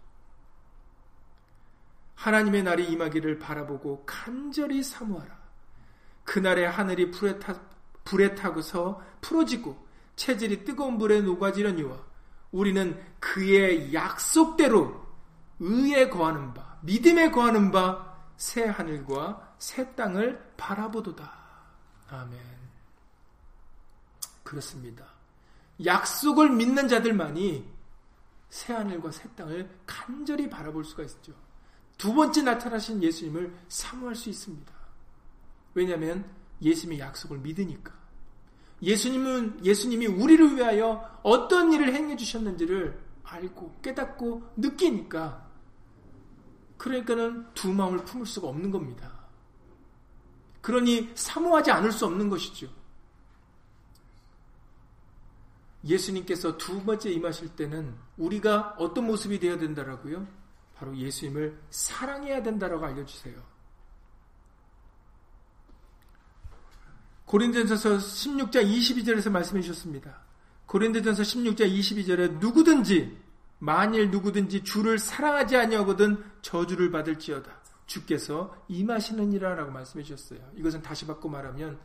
[2.15, 5.41] 하나님의 날이 임하기를 바라보고 간절히 사모하라.
[6.25, 7.59] 그날에 하늘이 불에, 타,
[8.05, 11.97] 불에 타고서 풀어지고 체질이 뜨거운 불에 녹아지려니와
[12.53, 15.01] 우리는 그의 약속대로
[15.61, 21.31] 의에 거하는 바, 믿음에 거하는 바 새 하늘과 새 땅을 바라보도다.
[22.09, 22.41] 아멘.
[24.43, 25.05] 그렇습니다.
[25.85, 27.71] 약속을 믿는 자들만이
[28.49, 31.35] 새 하늘과 새 땅을 간절히 바라볼 수가 있죠.
[31.99, 34.73] 두 번째 나타나신 예수님을 사모할 수 있습니다.
[35.75, 36.25] 왜냐하면
[36.63, 37.93] 예수님의 약속을 믿으니까.
[38.81, 45.50] 예수님은 예수님이 우리를 위하여 어떤 일을 행해 주셨는지를 알고 깨닫고 느끼니까
[46.81, 49.13] 그러니까는 두 마음을 품을 수가 없는 겁니다.
[50.63, 52.71] 그러니 사모하지 않을 수 없는 것이죠.
[55.85, 60.27] 예수님께서 두 번째 임하실 때는 우리가 어떤 모습이 되어야 된다라고요?
[60.75, 63.43] 바로 예수님을 사랑해야 된다라고 알려주세요.
[67.27, 70.23] 고린도전서 16장 22절에서 말씀해 주셨습니다.
[70.65, 73.30] 고린도전서 16장 22절에 누구든지
[73.61, 77.61] 만일 누구든지 주를 사랑하지 아니하거든 저주를 받을지어다.
[77.87, 80.41] 주께서 임하시느니라라고 말씀해 주셨어요.
[80.55, 81.79] 이것은 다시 바꿔 말하면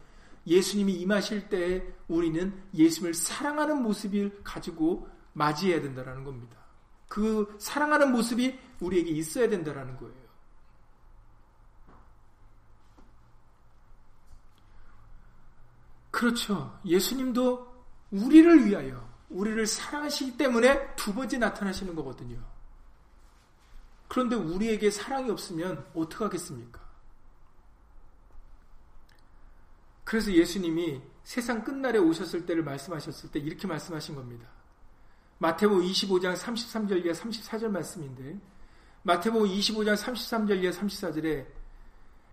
[0.47, 6.57] 예수님이 임하실 때 우리는 예수님을 사랑하는 모습을 가지고 맞이해야 된다는 겁니다.
[7.07, 10.25] 그 사랑하는 모습이 우리에게 있어야 된다는 거예요.
[16.11, 16.79] 그렇죠.
[16.85, 17.75] 예수님도
[18.11, 22.39] 우리를 위하여, 우리를 사랑하시기 때문에 두 번째 나타나시는 거거든요.
[24.07, 26.79] 그런데 우리에게 사랑이 없으면 어떡하겠습니까?
[30.03, 34.47] 그래서 예수님이 세상 끝날에 오셨을 때를 말씀하셨을 때 이렇게 말씀하신 겁니다.
[35.39, 38.39] 마태복 25장 33절 이하 34절 말씀인데
[39.01, 41.47] 마태복 25장 33절 이하 34절에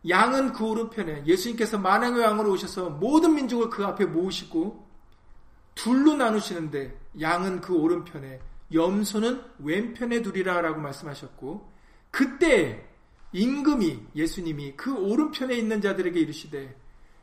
[0.08, 4.91] 양은 그 오른편에 예수님께서 만왕의 왕으로 오셔서 모든 민족을 그 앞에 모으시고
[5.74, 8.40] 둘로 나누시는데 양은 그 오른편에
[8.72, 11.72] 염소는 왼편에 두리라 라고 말씀하셨고
[12.10, 12.88] 그때
[13.32, 16.76] 임금이 예수님이 그 오른편에 있는 자들에게 이르시되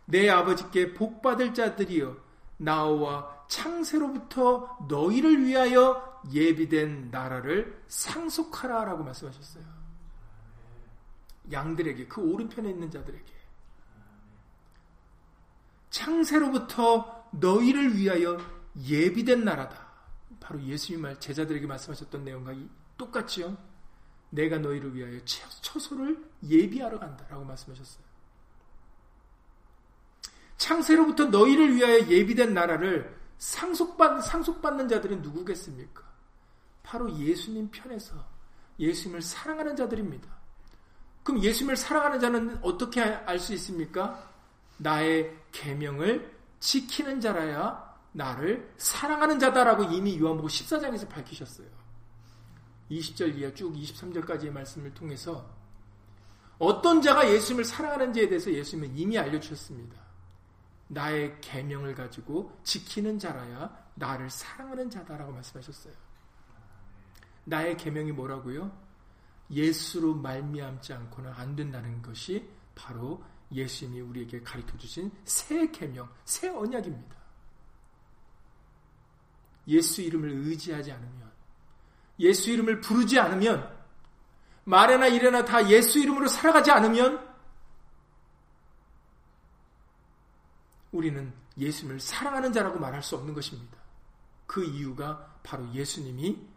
[0.06, 2.18] 내 아버지께 복 받을 자들이여
[2.58, 9.64] 나와 창세로부터 너희를 위하여 예비된 나라를 상속하라 라고 말씀하셨어요.
[11.52, 13.34] 양들에게 그 오른편에 있는 자들에게
[15.90, 18.38] 창세로부터 너희를 위하여
[18.78, 19.88] 예비된 나라다.
[20.40, 22.54] 바로 예수님 말 제자들에게 말씀하셨던 내용과
[22.98, 23.58] 똑같지요.
[24.30, 28.04] 내가 너희를 위하여 처소를 예비하러 간다라고 말씀하셨어요.
[30.58, 36.04] 창세로부터 너희를 위하여 예비된 나라를 상속받, 상속받는 자들은 누구겠습니까?
[36.84, 38.28] 바로 예수님 편에서
[38.80, 40.30] 예수님을 사랑하는 자들입니다.
[41.24, 44.28] 그럼 예수님을 사랑하는 자는 어떻게 알 수 있습니까?
[44.78, 51.68] 나의 계명을 지키는 자라야 나를 사랑하는 자다라고 이미 요한복음 14장에서 밝히셨어요.
[52.90, 55.48] 20절 이하 쭉 23절까지의 말씀을 통해서
[56.58, 59.96] 어떤 자가 예수님을 사랑하는지에 대해서 예수님은 이미 알려주셨습니다.
[60.88, 65.94] 나의 계명을 가지고 지키는 자라야 나를 사랑하는 자다라고 말씀하셨어요.
[67.46, 68.72] 나의 계명이 뭐라고요?
[69.52, 77.16] 예수로 말미암지 않고는 안 된다는 것이 바로 예수님이 우리에게 가르쳐 주신 새 계명, 새 언약입니다.
[79.68, 81.32] 예수 이름을 의지하지 않으면
[82.20, 83.78] 예수 이름을 부르지 않으면
[84.66, 87.28] 말에나 일에나 다 예수 이름으로 살아가지 않으면
[90.92, 93.78] 우리는 예수님을 사랑하는 자라고 말할 수 없는 것입니다.
[94.48, 96.48] 그 이유가 바로 예수님이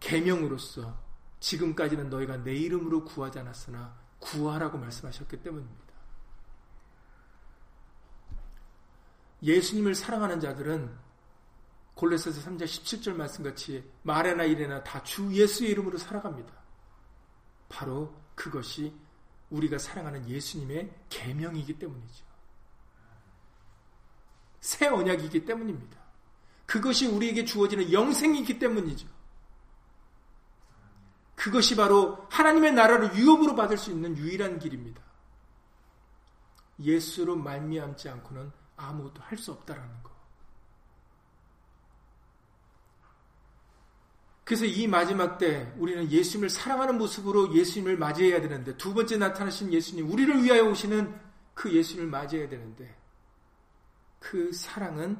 [0.00, 0.98] 계명으로서
[1.40, 5.84] 지금까지는 너희가 내 이름으로 구하지 않았으나 구하라고 말씀하셨기 때문입니다.
[9.42, 10.90] 예수님을 사랑하는 자들은
[11.94, 16.52] 골로새서 3장 17절 말씀같이 말에나 일에나 다 주 예수의 이름으로 살아갑니다.
[17.68, 18.92] 바로 그것이
[19.50, 22.24] 우리가 사랑하는 예수님의 계명이기 때문이죠.
[24.60, 25.98] 새 언약이기 때문입니다.
[26.66, 29.06] 그것이 우리에게 주어지는 영생이기 때문이죠.
[31.34, 35.02] 그것이 바로 하나님의 나라를 유업으로 받을 수 있는 유일한 길입니다.
[36.80, 40.12] 예수로 말미암지 않고는 아무것도 할 수 없다라는 것.
[44.44, 50.10] 그래서 이 마지막 때 우리는 예수님을 사랑하는 모습으로 예수님을 맞이해야 되는데 두 번째 나타나신 예수님,
[50.10, 51.18] 우리를 위하여 오시는
[51.54, 52.94] 그 예수님을 맞이해야 되는데
[54.20, 55.18] 그 사랑은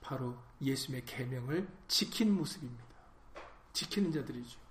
[0.00, 2.84] 바로 예수님의 계명을 지키는 모습입니다.
[3.72, 4.63] 지키는 자들이죠.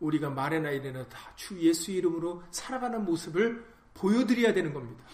[0.00, 5.04] 우리가 말에나 이래나 다 주 예수 이름으로 살아가는 모습을 보여드려야 되는 겁니다.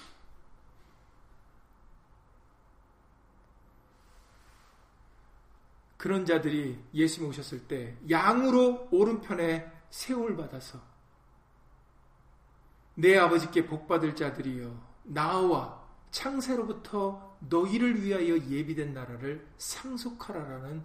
[5.97, 10.81] 그런 자들이 예수님 오셨을 때 양으로 오른편에 세움을 받아서
[12.95, 14.75] 내 아버지께 복받을 자들이여
[15.05, 20.85] 나와 창세로부터 너희를 위하여 예비된 나라를 상속하라라는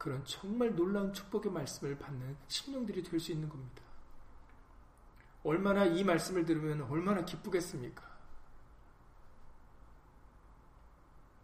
[0.00, 3.82] 그런 정말 놀라운 축복의 말씀을 받는 심령들이 될 수 있는 겁니다.
[5.44, 8.02] 얼마나 이 말씀을 들으면 얼마나 기쁘겠습니까?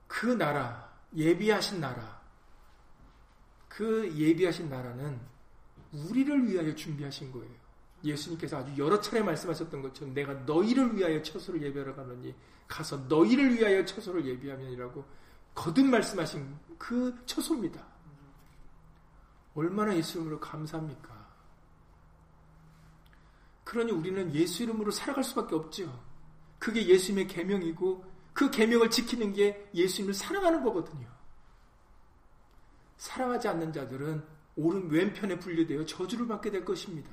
[0.07, 2.23] 그 나라, 예비하신 나라,
[3.69, 5.21] 그 예비하신 나라는
[5.93, 7.55] 우리를 위하여 준비하신 거예요.
[8.03, 12.35] 예수님께서 아주 여러 차례 말씀하셨던 것처럼 내가 너희를 위하여 처소를 예비하러 가느니
[12.67, 15.05] 가서 너희를 위하여 처소를 예비하면이라고
[15.55, 17.96] 거듭 말씀하신 그 처소입니다.
[19.57, 21.27] 얼마나 예수 이름으로 감사합니까?
[23.65, 26.05] 그러니 우리는 예수 이름으로 살아갈 수밖에 없죠.
[26.59, 31.09] 그게 예수님의 계명이고 그 계명을 지키는 게 예수님을 사랑하는 거거든요.
[32.99, 34.23] 사랑하지 않는 자들은
[34.57, 37.11] 오른 왼편에 분류되어 저주를 받게 될 것입니다.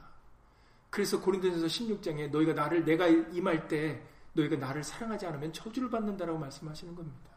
[0.89, 6.93] 그래서 고린도전서 16장에 너희가 나를 내가 임할 때 너희가 나를 사랑하지 않으면 저주를 받는다라고 말씀하시는
[6.93, 7.32] 겁니다.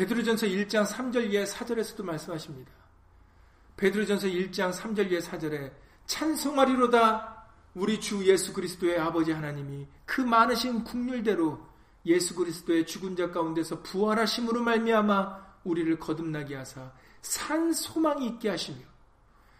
[0.00, 2.72] 베드로전서 1장 3절 이하 4절에서도 말씀하십니다.
[3.76, 5.70] 베드로전서 1장 3절 이하 4절에
[6.06, 7.44] 찬송하리로다
[7.74, 11.58] 우리 주 예수 그리스도의 아버지 하나님이 그 많으신 국률대로
[12.06, 16.90] 예수 그리스도의 죽은 자 가운데서 부활하심으로 말미암아 우리를 거듭나게 하사
[17.20, 18.78] 산 소망이 있게 하시며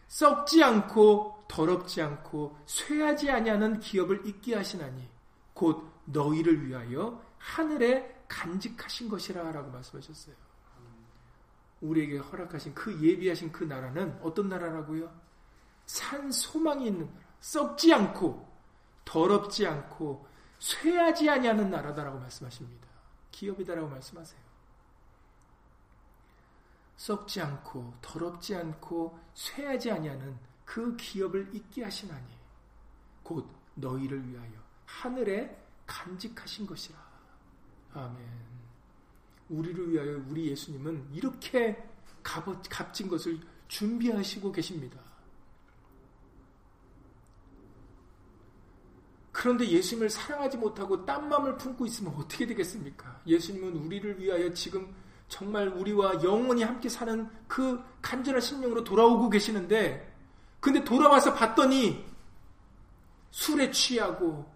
[0.08, 5.06] 썩지 않고 더럽지 않고 쇠하지 아니하는 기업을 있게 하시나니
[5.52, 10.34] 곧 너희를 위하여 하늘에 간직하신 것이라 라고 말씀하셨어요.
[11.80, 15.12] 우리에게 허락하신 그 예비하신 그 나라는 어떤 나라라고요?
[15.86, 17.20] 산 소망이 있는 나라.
[17.40, 18.48] 썩지 않고
[19.04, 20.28] 더럽지 않고
[20.60, 22.86] 쇠하지 아니하는 나라다라고 말씀하십니다.
[23.32, 24.40] 기업이다라고 말씀하세요.
[26.98, 32.38] 썩지 않고 더럽지 않고 쇠하지 아니하는 그 기업을 잊게 하시나니
[33.22, 34.52] 곧 너희를 위하여
[34.84, 37.09] 하늘에 간직하신 것이라.
[37.92, 38.16] 아멘.
[39.48, 41.82] 우리를 위하여 우리 예수님은 이렇게
[42.22, 45.00] 값진 것을 준비하시고 계십니다.
[49.32, 53.22] 그런데 예수님을 사랑하지 못하고 딴 마음을 품고 있으면 어떻게 되겠습니까?
[53.26, 54.94] 예수님은 우리를 위하여 지금
[55.28, 60.14] 정말 우리와 영원히 함께 사는 그 간절한 심령으로 돌아오고 계시는데,
[60.58, 62.04] 근데 돌아와서 봤더니
[63.30, 64.52] 술에 취하고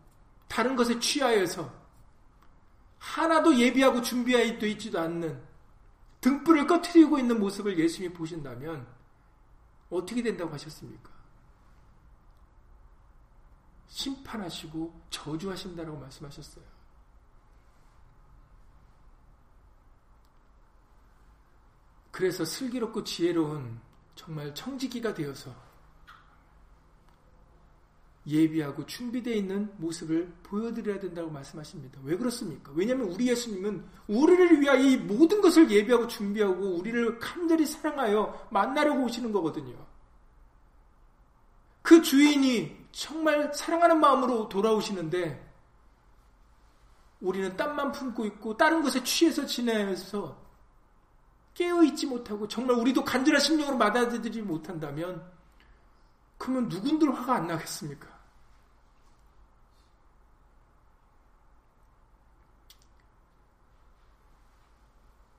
[0.49, 1.84] 다른 것에 취하여서
[3.05, 5.41] 하나도 예비하고 준비하여 있지도 않는
[6.23, 8.87] 등불을 꺼트리고 있는 모습을 예수님이 보신다면
[9.91, 11.13] 어떻게 된다고 하셨습니까?
[13.89, 16.65] 심판하시고 저주하신다라고 말씀하셨어요.
[22.11, 23.81] 그래서 슬기롭고 지혜로운
[24.15, 25.55] 정말 청지기가 되어서
[28.27, 32.01] 예비하고 준비되어 있는 모습을 보여드려야 된다고 말씀하십니다.
[32.05, 32.73] 왜 그렇습니까?
[32.75, 39.31] 왜냐하면 우리 예수님은 우리를 위하여 이 모든 것을 예비하고 준비하고 우리를 간절히 사랑하여 만나려고 오시는
[39.31, 39.75] 거거든요.
[41.83, 45.53] 그 주인이 정말 사랑하는 마음으로 돌아오시는데
[47.21, 50.43] 우리는 땀만 품고 있고 다른 것에 취해서 지내서
[51.53, 55.31] 깨어있지 못하고 정말 우리도 간절한 심령으로 받아들이지 못한다면
[56.39, 58.14] 그러면 누군들 화가 안 나겠습니까?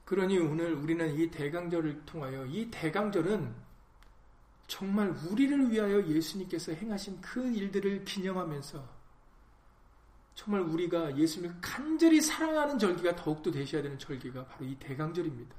[0.06, 3.66] 그러니 오늘 우리는 이 대강절을 통하여 이 대강절은
[4.68, 8.95] 정말 우리를 위하여 예수님께서 행하신 그 일들을 기념하면서
[10.36, 15.56] 정말 우리가 예수님을 간절히 사랑하는 절기가 더욱더 되셔야 되는 절기가 바로 이 대강절입니다.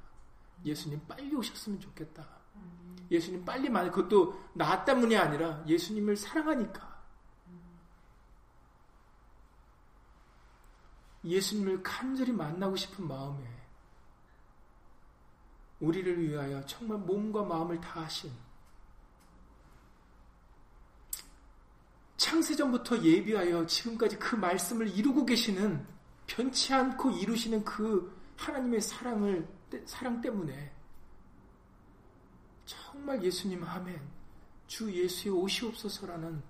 [0.64, 2.26] 예수님 빨리 오셨으면 좋겠다.
[3.10, 6.96] 예수님 빨리 만 그것도 나 때문이 아니라 예수님을 사랑하니까.
[11.24, 13.55] 예수님을 간절히 만나고 싶은 마음에
[15.80, 18.30] 우리를 위하여 정말 몸과 마음을 다하신
[22.16, 25.86] 창세전부터 예비하여 지금까지 그 말씀을 이루고 계시는
[26.26, 29.46] 변치 않고 이루시는 그 하나님의 사랑을
[29.84, 30.72] 사랑 때문에
[32.64, 34.00] 정말 예수님 아멘
[34.66, 36.42] 주 예수의 오시옵소서라는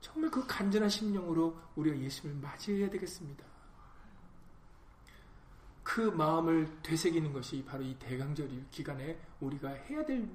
[0.00, 3.45] 정말 그 간절한 심령으로 우리가 예수님을 맞이해야 되겠습니다.
[5.86, 10.28] 그 마음을 되새기는 것이 바로 이 대강절 기간에 우리가 해야 될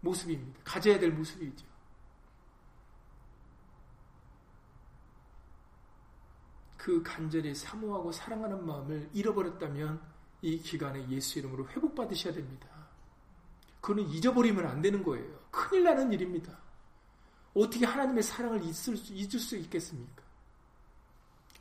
[0.00, 0.60] 모습입니다.
[0.62, 1.66] 가져야 될 모습이죠.
[6.76, 10.00] 그 간절히 사모하고 사랑하는 마음을 잃어버렸다면
[10.42, 12.68] 이 기간에 예수 이름으로 회복받으셔야 됩니다.
[13.80, 15.36] 그거는 잊어버리면 안 되는 거예요.
[15.50, 16.56] 큰일 나는 일입니다.
[17.54, 20.22] 어떻게 하나님의 사랑을 잊을 수, 있겠습니까?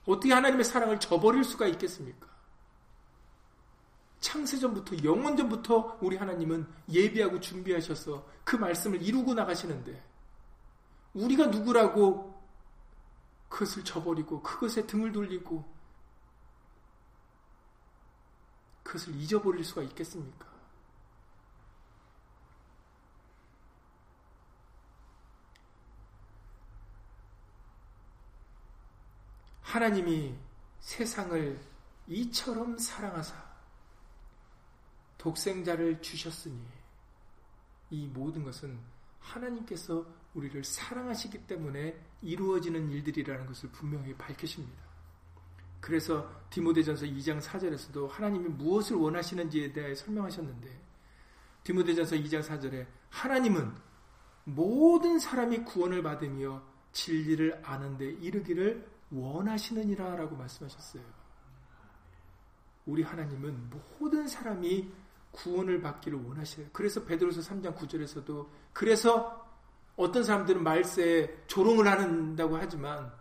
[0.05, 2.36] 어떻게 하나님의 사랑을 저버릴 수가 있겠습니까?
[4.19, 10.03] 창세전부터 영원전부터 우리 하나님은 예비하고 준비하셔서 그 말씀을 이루고 나가시는데
[11.13, 12.37] 우리가 누구라고
[13.49, 15.63] 그것을 저버리고 그것에 등을 돌리고
[18.83, 20.47] 그것을 잊어버릴 수가 있겠습니까?
[29.61, 30.33] 하나님이
[30.79, 31.59] 세상을
[32.07, 33.46] 이처럼 사랑하사
[35.17, 36.59] 독생자를 주셨으니
[37.89, 38.79] 이 모든 것은
[39.19, 44.87] 하나님께서 우리를 사랑하시기 때문에 이루어지는 일들이라는 것을 분명히 밝히십니다.
[45.79, 50.81] 그래서 디모데전서 2장 4절에서도 하나님이 무엇을 원하시는지에 대해 설명하셨는데
[51.63, 53.73] 디모데전서 2장 4절에 하나님은
[54.45, 56.63] 모든 사람이 구원을 받으며
[56.93, 61.03] 진리를 아는데 이르기를 원하시느니라 라고 말씀하셨어요.
[62.85, 64.91] 우리 하나님은 모든 사람이
[65.37, 66.67] 구원을 받기를 원하셔요.
[66.73, 69.45] 그래서 베드로서 3장 9절에서도 그래서
[69.95, 73.11] 어떤 사람들은 말세에 조롱을 한다고 하지만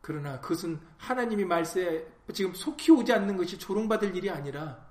[0.00, 4.90] 그러나 그것은 하나님이 말세에 지금 속히 오지 않는 것이 조롱받을 일이 아니라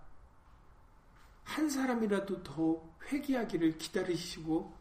[1.44, 4.74] 한 사람이라도 더 회개하기를 기다리시고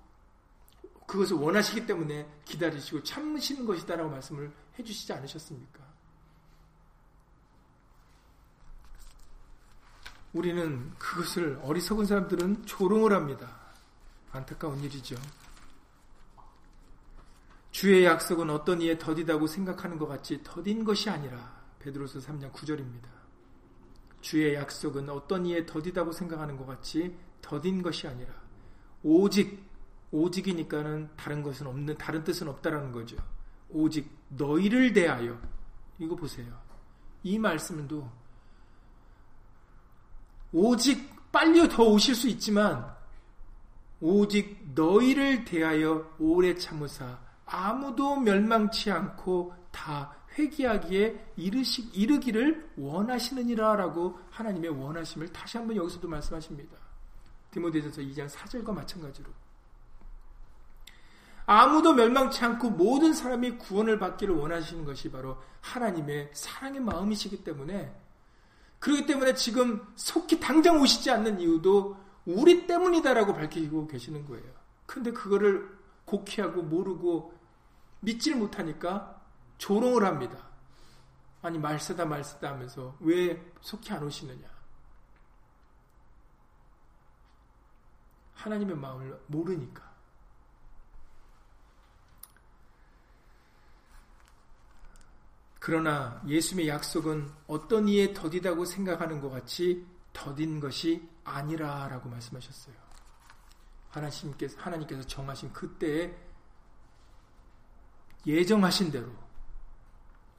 [1.07, 5.90] 그것을 원하시기 때문에 기다리시고 참으시는 것이다라고 말씀을 해주시지 않으셨습니까?
[10.33, 13.49] 우리는 그것을 어리석은 사람들은 조롱을 합니다.
[14.31, 15.17] 안타까운 일이죠.
[17.73, 23.09] 주의 약속은 어떤 이에 더디다고 생각하는 것 같이 더딘 것이 아니라 베드로서 3장 9절입니다.
[24.21, 28.33] 주의 약속은 어떤 이에 더디다고 생각하는 것 같이 더딘 것이 아니라
[29.03, 29.65] 오직
[30.13, 33.17] 오직이니까는 다른 것은 없는 다른 뜻은 없다라는 거죠.
[33.69, 35.41] 오직 너희를 대하여
[35.99, 36.53] 이거 보세요.
[37.23, 38.20] 이 말씀도
[40.53, 42.95] 오직 빨리 더 오실 수 있지만
[44.01, 55.33] 오직 너희를 대하여 오래 참으사 아무도 멸망치 않고 다 회개하기에 이르시, 이르기를 원하시느니라라고 하나님의 원하심을
[55.33, 56.77] 다시 한번 여기서도 말씀하십니다.
[57.51, 59.31] 디모데전서 2장 4절과 마찬가지로
[61.47, 67.93] 아무도 멸망치 않고 모든 사람이 구원을 받기를 원하시는 것이 바로 하나님의 사랑의 마음이시기 때문에
[68.81, 74.53] 그렇기 때문에 지금 속히 당장 오시지 않는 이유도 우리 때문이다라고 밝히고 계시는 거예요.
[74.87, 77.39] 근데 그거를 곡해하고 모르고
[78.01, 79.23] 믿지를 못하니까
[79.59, 80.49] 조롱을 합니다.
[81.43, 84.49] 아니 말세다 말세다 하면서 왜 속히 안 오시느냐.
[88.35, 89.90] 하나님의 마음을 모르니까.
[95.61, 102.75] 그러나 예수님의 약속은 어떤 이에 더디다고 생각하는 것 같이 더딘 것이 아니라라고 말씀하셨어요.
[103.91, 106.17] 하나님께서 하나님께서 정하신 그때에
[108.27, 109.09] 예정하신 대로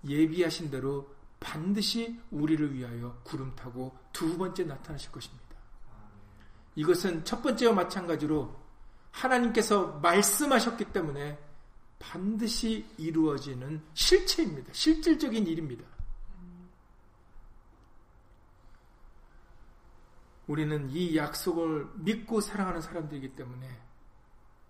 [0.06, 5.46] 예비하신 대로 반드시 우리를 위하여 구름 타고 두 번째 나타나실 것입니다.
[6.76, 8.60] 이것은 첫 번째와 마찬가지로
[9.12, 11.38] 하나님께서 말씀하셨기 때문에
[12.02, 14.74] 반드시 이루어지는 실체입니다.
[14.74, 15.86] 실질적인 일입니다.
[20.48, 23.80] 우리는 이 약속을 믿고 사랑하는 사람들이기 때문에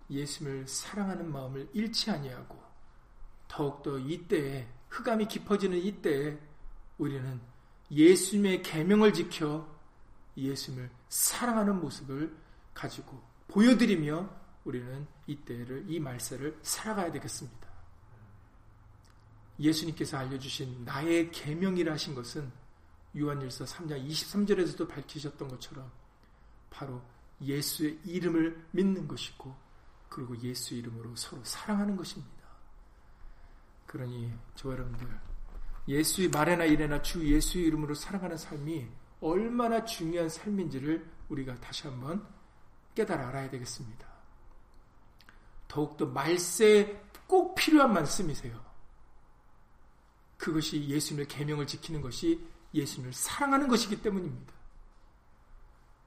[0.09, 2.61] 예수님을 사랑하는 마음을 잃지 아니하고
[3.47, 6.37] 더욱더 이때에 흑암이 깊어지는 이때에
[6.97, 7.39] 우리는
[7.89, 9.67] 예수님의 계명을 지켜
[10.37, 12.35] 예수님을 사랑하는 모습을
[12.73, 17.67] 가지고 보여드리며 우리는 이 때를 이 말세를 살아가야 되겠습니다.
[19.59, 22.51] 예수님께서 알려주신 나의 계명이라 하신 것은
[23.17, 25.91] 요한일서 3장 23절에서도 밝히셨던 것처럼
[26.69, 27.01] 바로
[27.41, 29.55] 예수의 이름을 믿는 것이고
[30.09, 32.31] 그리고 예수 이름으로 서로 사랑하는 것입니다.
[33.85, 35.07] 그러니 저 여러분들
[35.87, 38.87] 예수의 말에나 일에나 주 예수의 이름으로 살아가는 삶이
[39.19, 42.25] 얼마나 중요한 삶인지를 우리가 다시 한번
[42.95, 44.10] 깨달아 알아야 되겠습니다.
[45.71, 48.61] 더욱더 말세에 꼭 필요한 말씀이세요.
[50.37, 52.41] 그것이 예수님의 계명을 지키는 것이
[52.73, 54.53] 예수님을 사랑하는 것이기 때문입니다.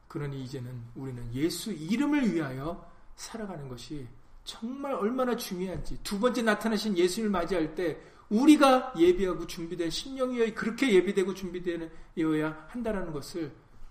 [0.06, 4.06] 그러니 이제는 우리는 예수 이름을 위하여 살아가는 것이
[4.44, 7.98] 정말 얼마나 중요한지 두 번째 나타나신 예수님을 맞이할 때
[8.28, 13.50] 우리가 예비하고 준비된 신령이여 그렇게 예비되고 준비되어야 한다라는 것을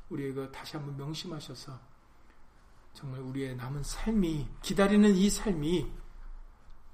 [0.09, 1.92] 우리가 다시 한번 명심하셔서
[2.93, 5.91] 정말 우리의 남은 삶이 기다리는 이 삶이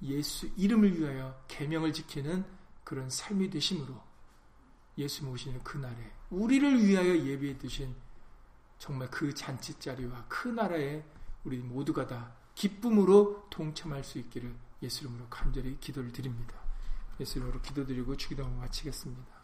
[0.02, 2.44] 예수 이름을 위하여 계명을 지키는
[2.84, 4.00] 그런 삶이 되심으로
[4.96, 5.96] 예수님 오시는 그 날에
[6.30, 7.94] 우리를 위하여 예비해 두신
[8.78, 11.04] 정말 그 잔치 자리와 그 나라에
[11.44, 16.58] 우리 모두가 다 기쁨으로 동참할 수 있기를 예수 이름으로 간절히 기도를 드립니다.
[17.20, 19.39] 예수 이름으로 기도드리고 주기도하고 마치겠습니다.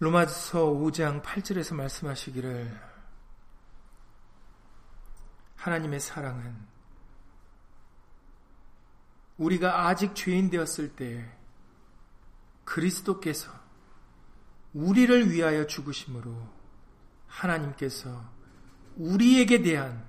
[0.00, 2.80] 로마서 5장 8절에서 말씀하시기를
[5.56, 6.56] 하나님의 사랑은
[9.38, 11.28] 우리가 아직 죄인 되었을 때
[12.64, 13.50] 그리스도께서
[14.72, 16.48] 우리를 위하여 죽으심으로
[17.26, 18.24] 하나님께서
[18.96, 20.08] 우리에게 대한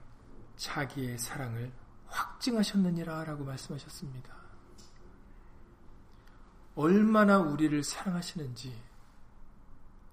[0.55, 1.71] 자기의 사랑을
[2.07, 4.35] 확증하셨느니라 라고 말씀하셨습니다.
[6.75, 8.88] 얼마나 우리를 사랑하시는지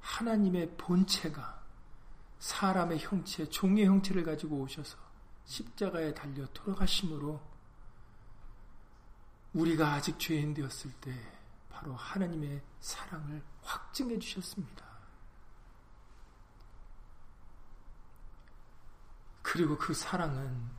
[0.07, 1.63] 하나님의 본체가
[2.39, 4.97] 사람의 형체, 종의 형체를 가지고 오셔서
[5.45, 7.41] 십자가에 달려 돌아가심으로
[9.53, 11.13] 우리가 아직 죄인 되었을 때
[11.69, 14.87] 바로 하나님의 사랑을 확증해 주셨습니다.
[19.43, 20.71] 그리고 그 사랑은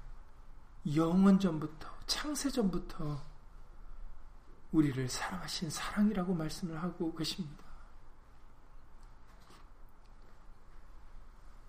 [0.95, 3.21] 영원 전부터, 창세 전부터
[4.71, 7.66] 우리를 사랑하신 사랑이라고 말씀을 하고 계십니다.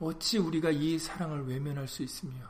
[0.01, 2.49] 어찌 우리가 이 사랑을 외면할 수 있으며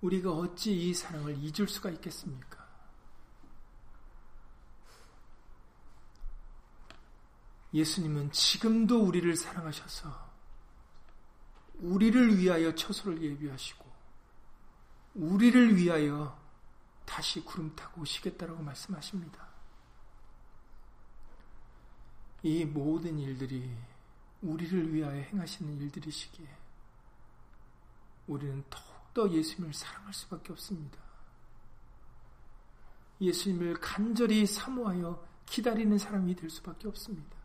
[0.00, 2.66] 우리가 어찌 이 사랑을 잊을 수가 있겠습니까?
[7.74, 10.26] 예수님은 지금도 우리를 사랑하셔서
[11.80, 13.84] 우리를 위하여 처소를 예비하시고
[15.16, 16.38] 우리를 위하여
[17.04, 19.46] 다시 구름 타고 오시겠다라고 말씀하십니다.
[22.42, 23.76] 이 모든 일들이
[24.42, 26.46] 우리를 위하여 행하시는 일들이시기에
[28.26, 30.98] 우리는 더욱더 예수님을 사랑할 수밖에 없습니다.
[33.20, 37.36] 예수님을 간절히 사모하여 기다리는 사람이 될 수밖에 없습니다.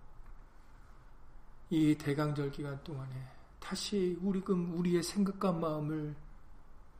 [1.69, 6.15] 이 대강절 기간 동안에 다시 우리금 우리의 생각과 마음을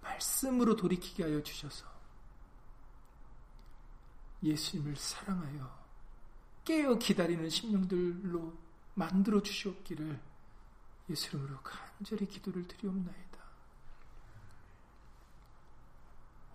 [0.02, 1.86] 말씀으로 돌이키게 하여 주셔서
[4.44, 5.82] 예수님을 사랑하여
[6.64, 8.54] 깨어 기다리는 심령들로
[8.94, 10.20] 만들어 주시옵기를
[11.10, 13.40] 예수 이름으로 간절히 기도를 드리옵나이다.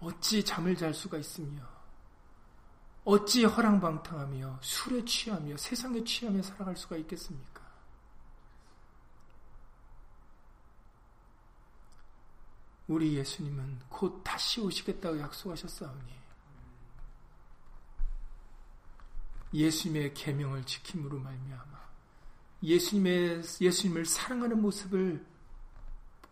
[0.00, 1.62] 어찌 잠을 잘 수가 있으며
[3.04, 7.64] 어찌 허랑방탕하며 술에 취하며 세상에 취하며 살아갈 수가 있겠습니까?
[12.88, 16.14] 우리 예수님은 곧 다시 오시겠다고 약속하셨사오니
[19.54, 21.85] 예수님의 계명을 지킴으로 말미암아
[22.62, 25.24] 예수님의 예수님을 사랑하는 모습을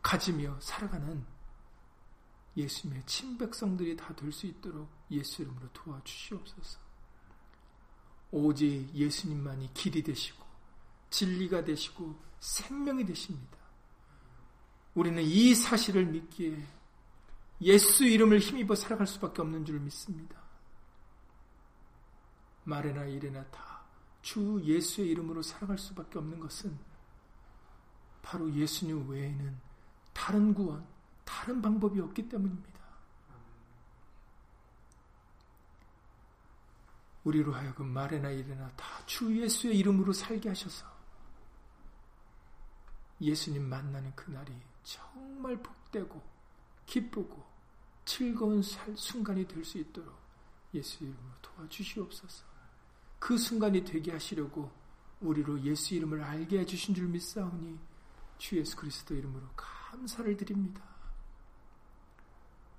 [0.03, 1.25] 가지며 살아가는
[2.57, 6.79] 예수님의 친백성들이 다 될 수 있도록 예수 이름으로 도와주시옵소서.
[8.31, 10.45] 오직 예수님만이 길이 되시고
[11.11, 13.57] 진리가 되시고 생명이 되십니다.
[14.95, 16.65] 우리는 이 사실을 믿기에
[17.63, 20.43] 예수 이름을 힘입어 살아갈 수밖에 없는 줄 믿습니다.
[22.65, 23.74] 말에나 일에나 다
[24.25, 26.77] 주 예수의 이름으로 살아갈 수밖에 없는 것은
[28.23, 29.55] 바로 예수님 외에는
[30.15, 30.87] 다른 구원,
[31.27, 32.81] 다른 방법이 없기 때문입니다.
[37.25, 40.87] 우리로 하여금 말에나 일에나 다 주 예수의 이름으로 살게 하셔서
[43.21, 44.51] 예수님 만나는 그날이
[44.83, 46.23] 정말 복되고
[46.87, 47.45] 기쁘고
[48.07, 50.15] 즐거운 순간이 될 수 있도록
[50.73, 52.54] 예수 이름으로 도와주시옵소서.
[53.25, 54.71] 그 순간이 되게 하시려고
[55.23, 57.79] 우리로 예수 이름을 알게 해주신 줄 믿사오니
[58.37, 60.83] 주 예수 그리스도 이름으로 감사를 드립니다.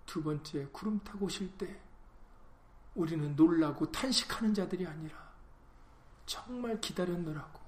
[0.06, 1.82] 두 번째 구름 타고 오실 때
[2.94, 5.34] 우리는 놀라고 탄식하는 자들이 아니라
[6.28, 7.60] 정말 기다렸노라고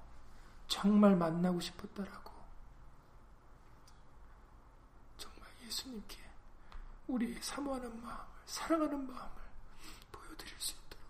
[0.68, 2.32] 정말 만나고 싶었다라고
[5.16, 6.16] 정말 예수님께
[7.08, 9.42] 우리의 사모하는 마음을 사랑하는 마음을
[10.12, 11.04] 보여드릴 수 있도록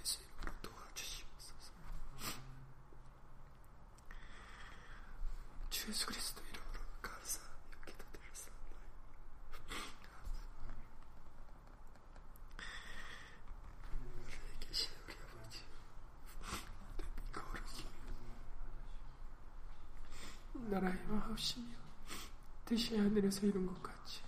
[0.00, 1.72] 예수 이름으로 도와주시옵소서
[5.70, 7.50] 주 예수 그리스도 이름으로 감사하며
[7.84, 8.76] 기도드렸습니다.
[14.24, 15.64] 우리에 계신 우리 아버지
[17.32, 17.84] 내가 오르기
[20.70, 21.74] 나라의 마옵시며
[22.66, 24.20] 뜻이 하늘에서 이룬 것 같이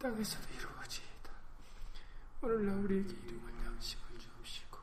[0.00, 1.30] 땅에서도 이루어지이다.
[2.40, 4.78] 오늘날 우리에게 이름을 양식을 주옵시고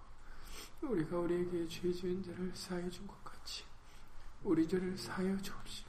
[0.84, 3.66] 우리가 우리에게 죄 지은 자를 사해 준 것 같이
[4.44, 5.89] 우리 죄를 사하여 주옵시고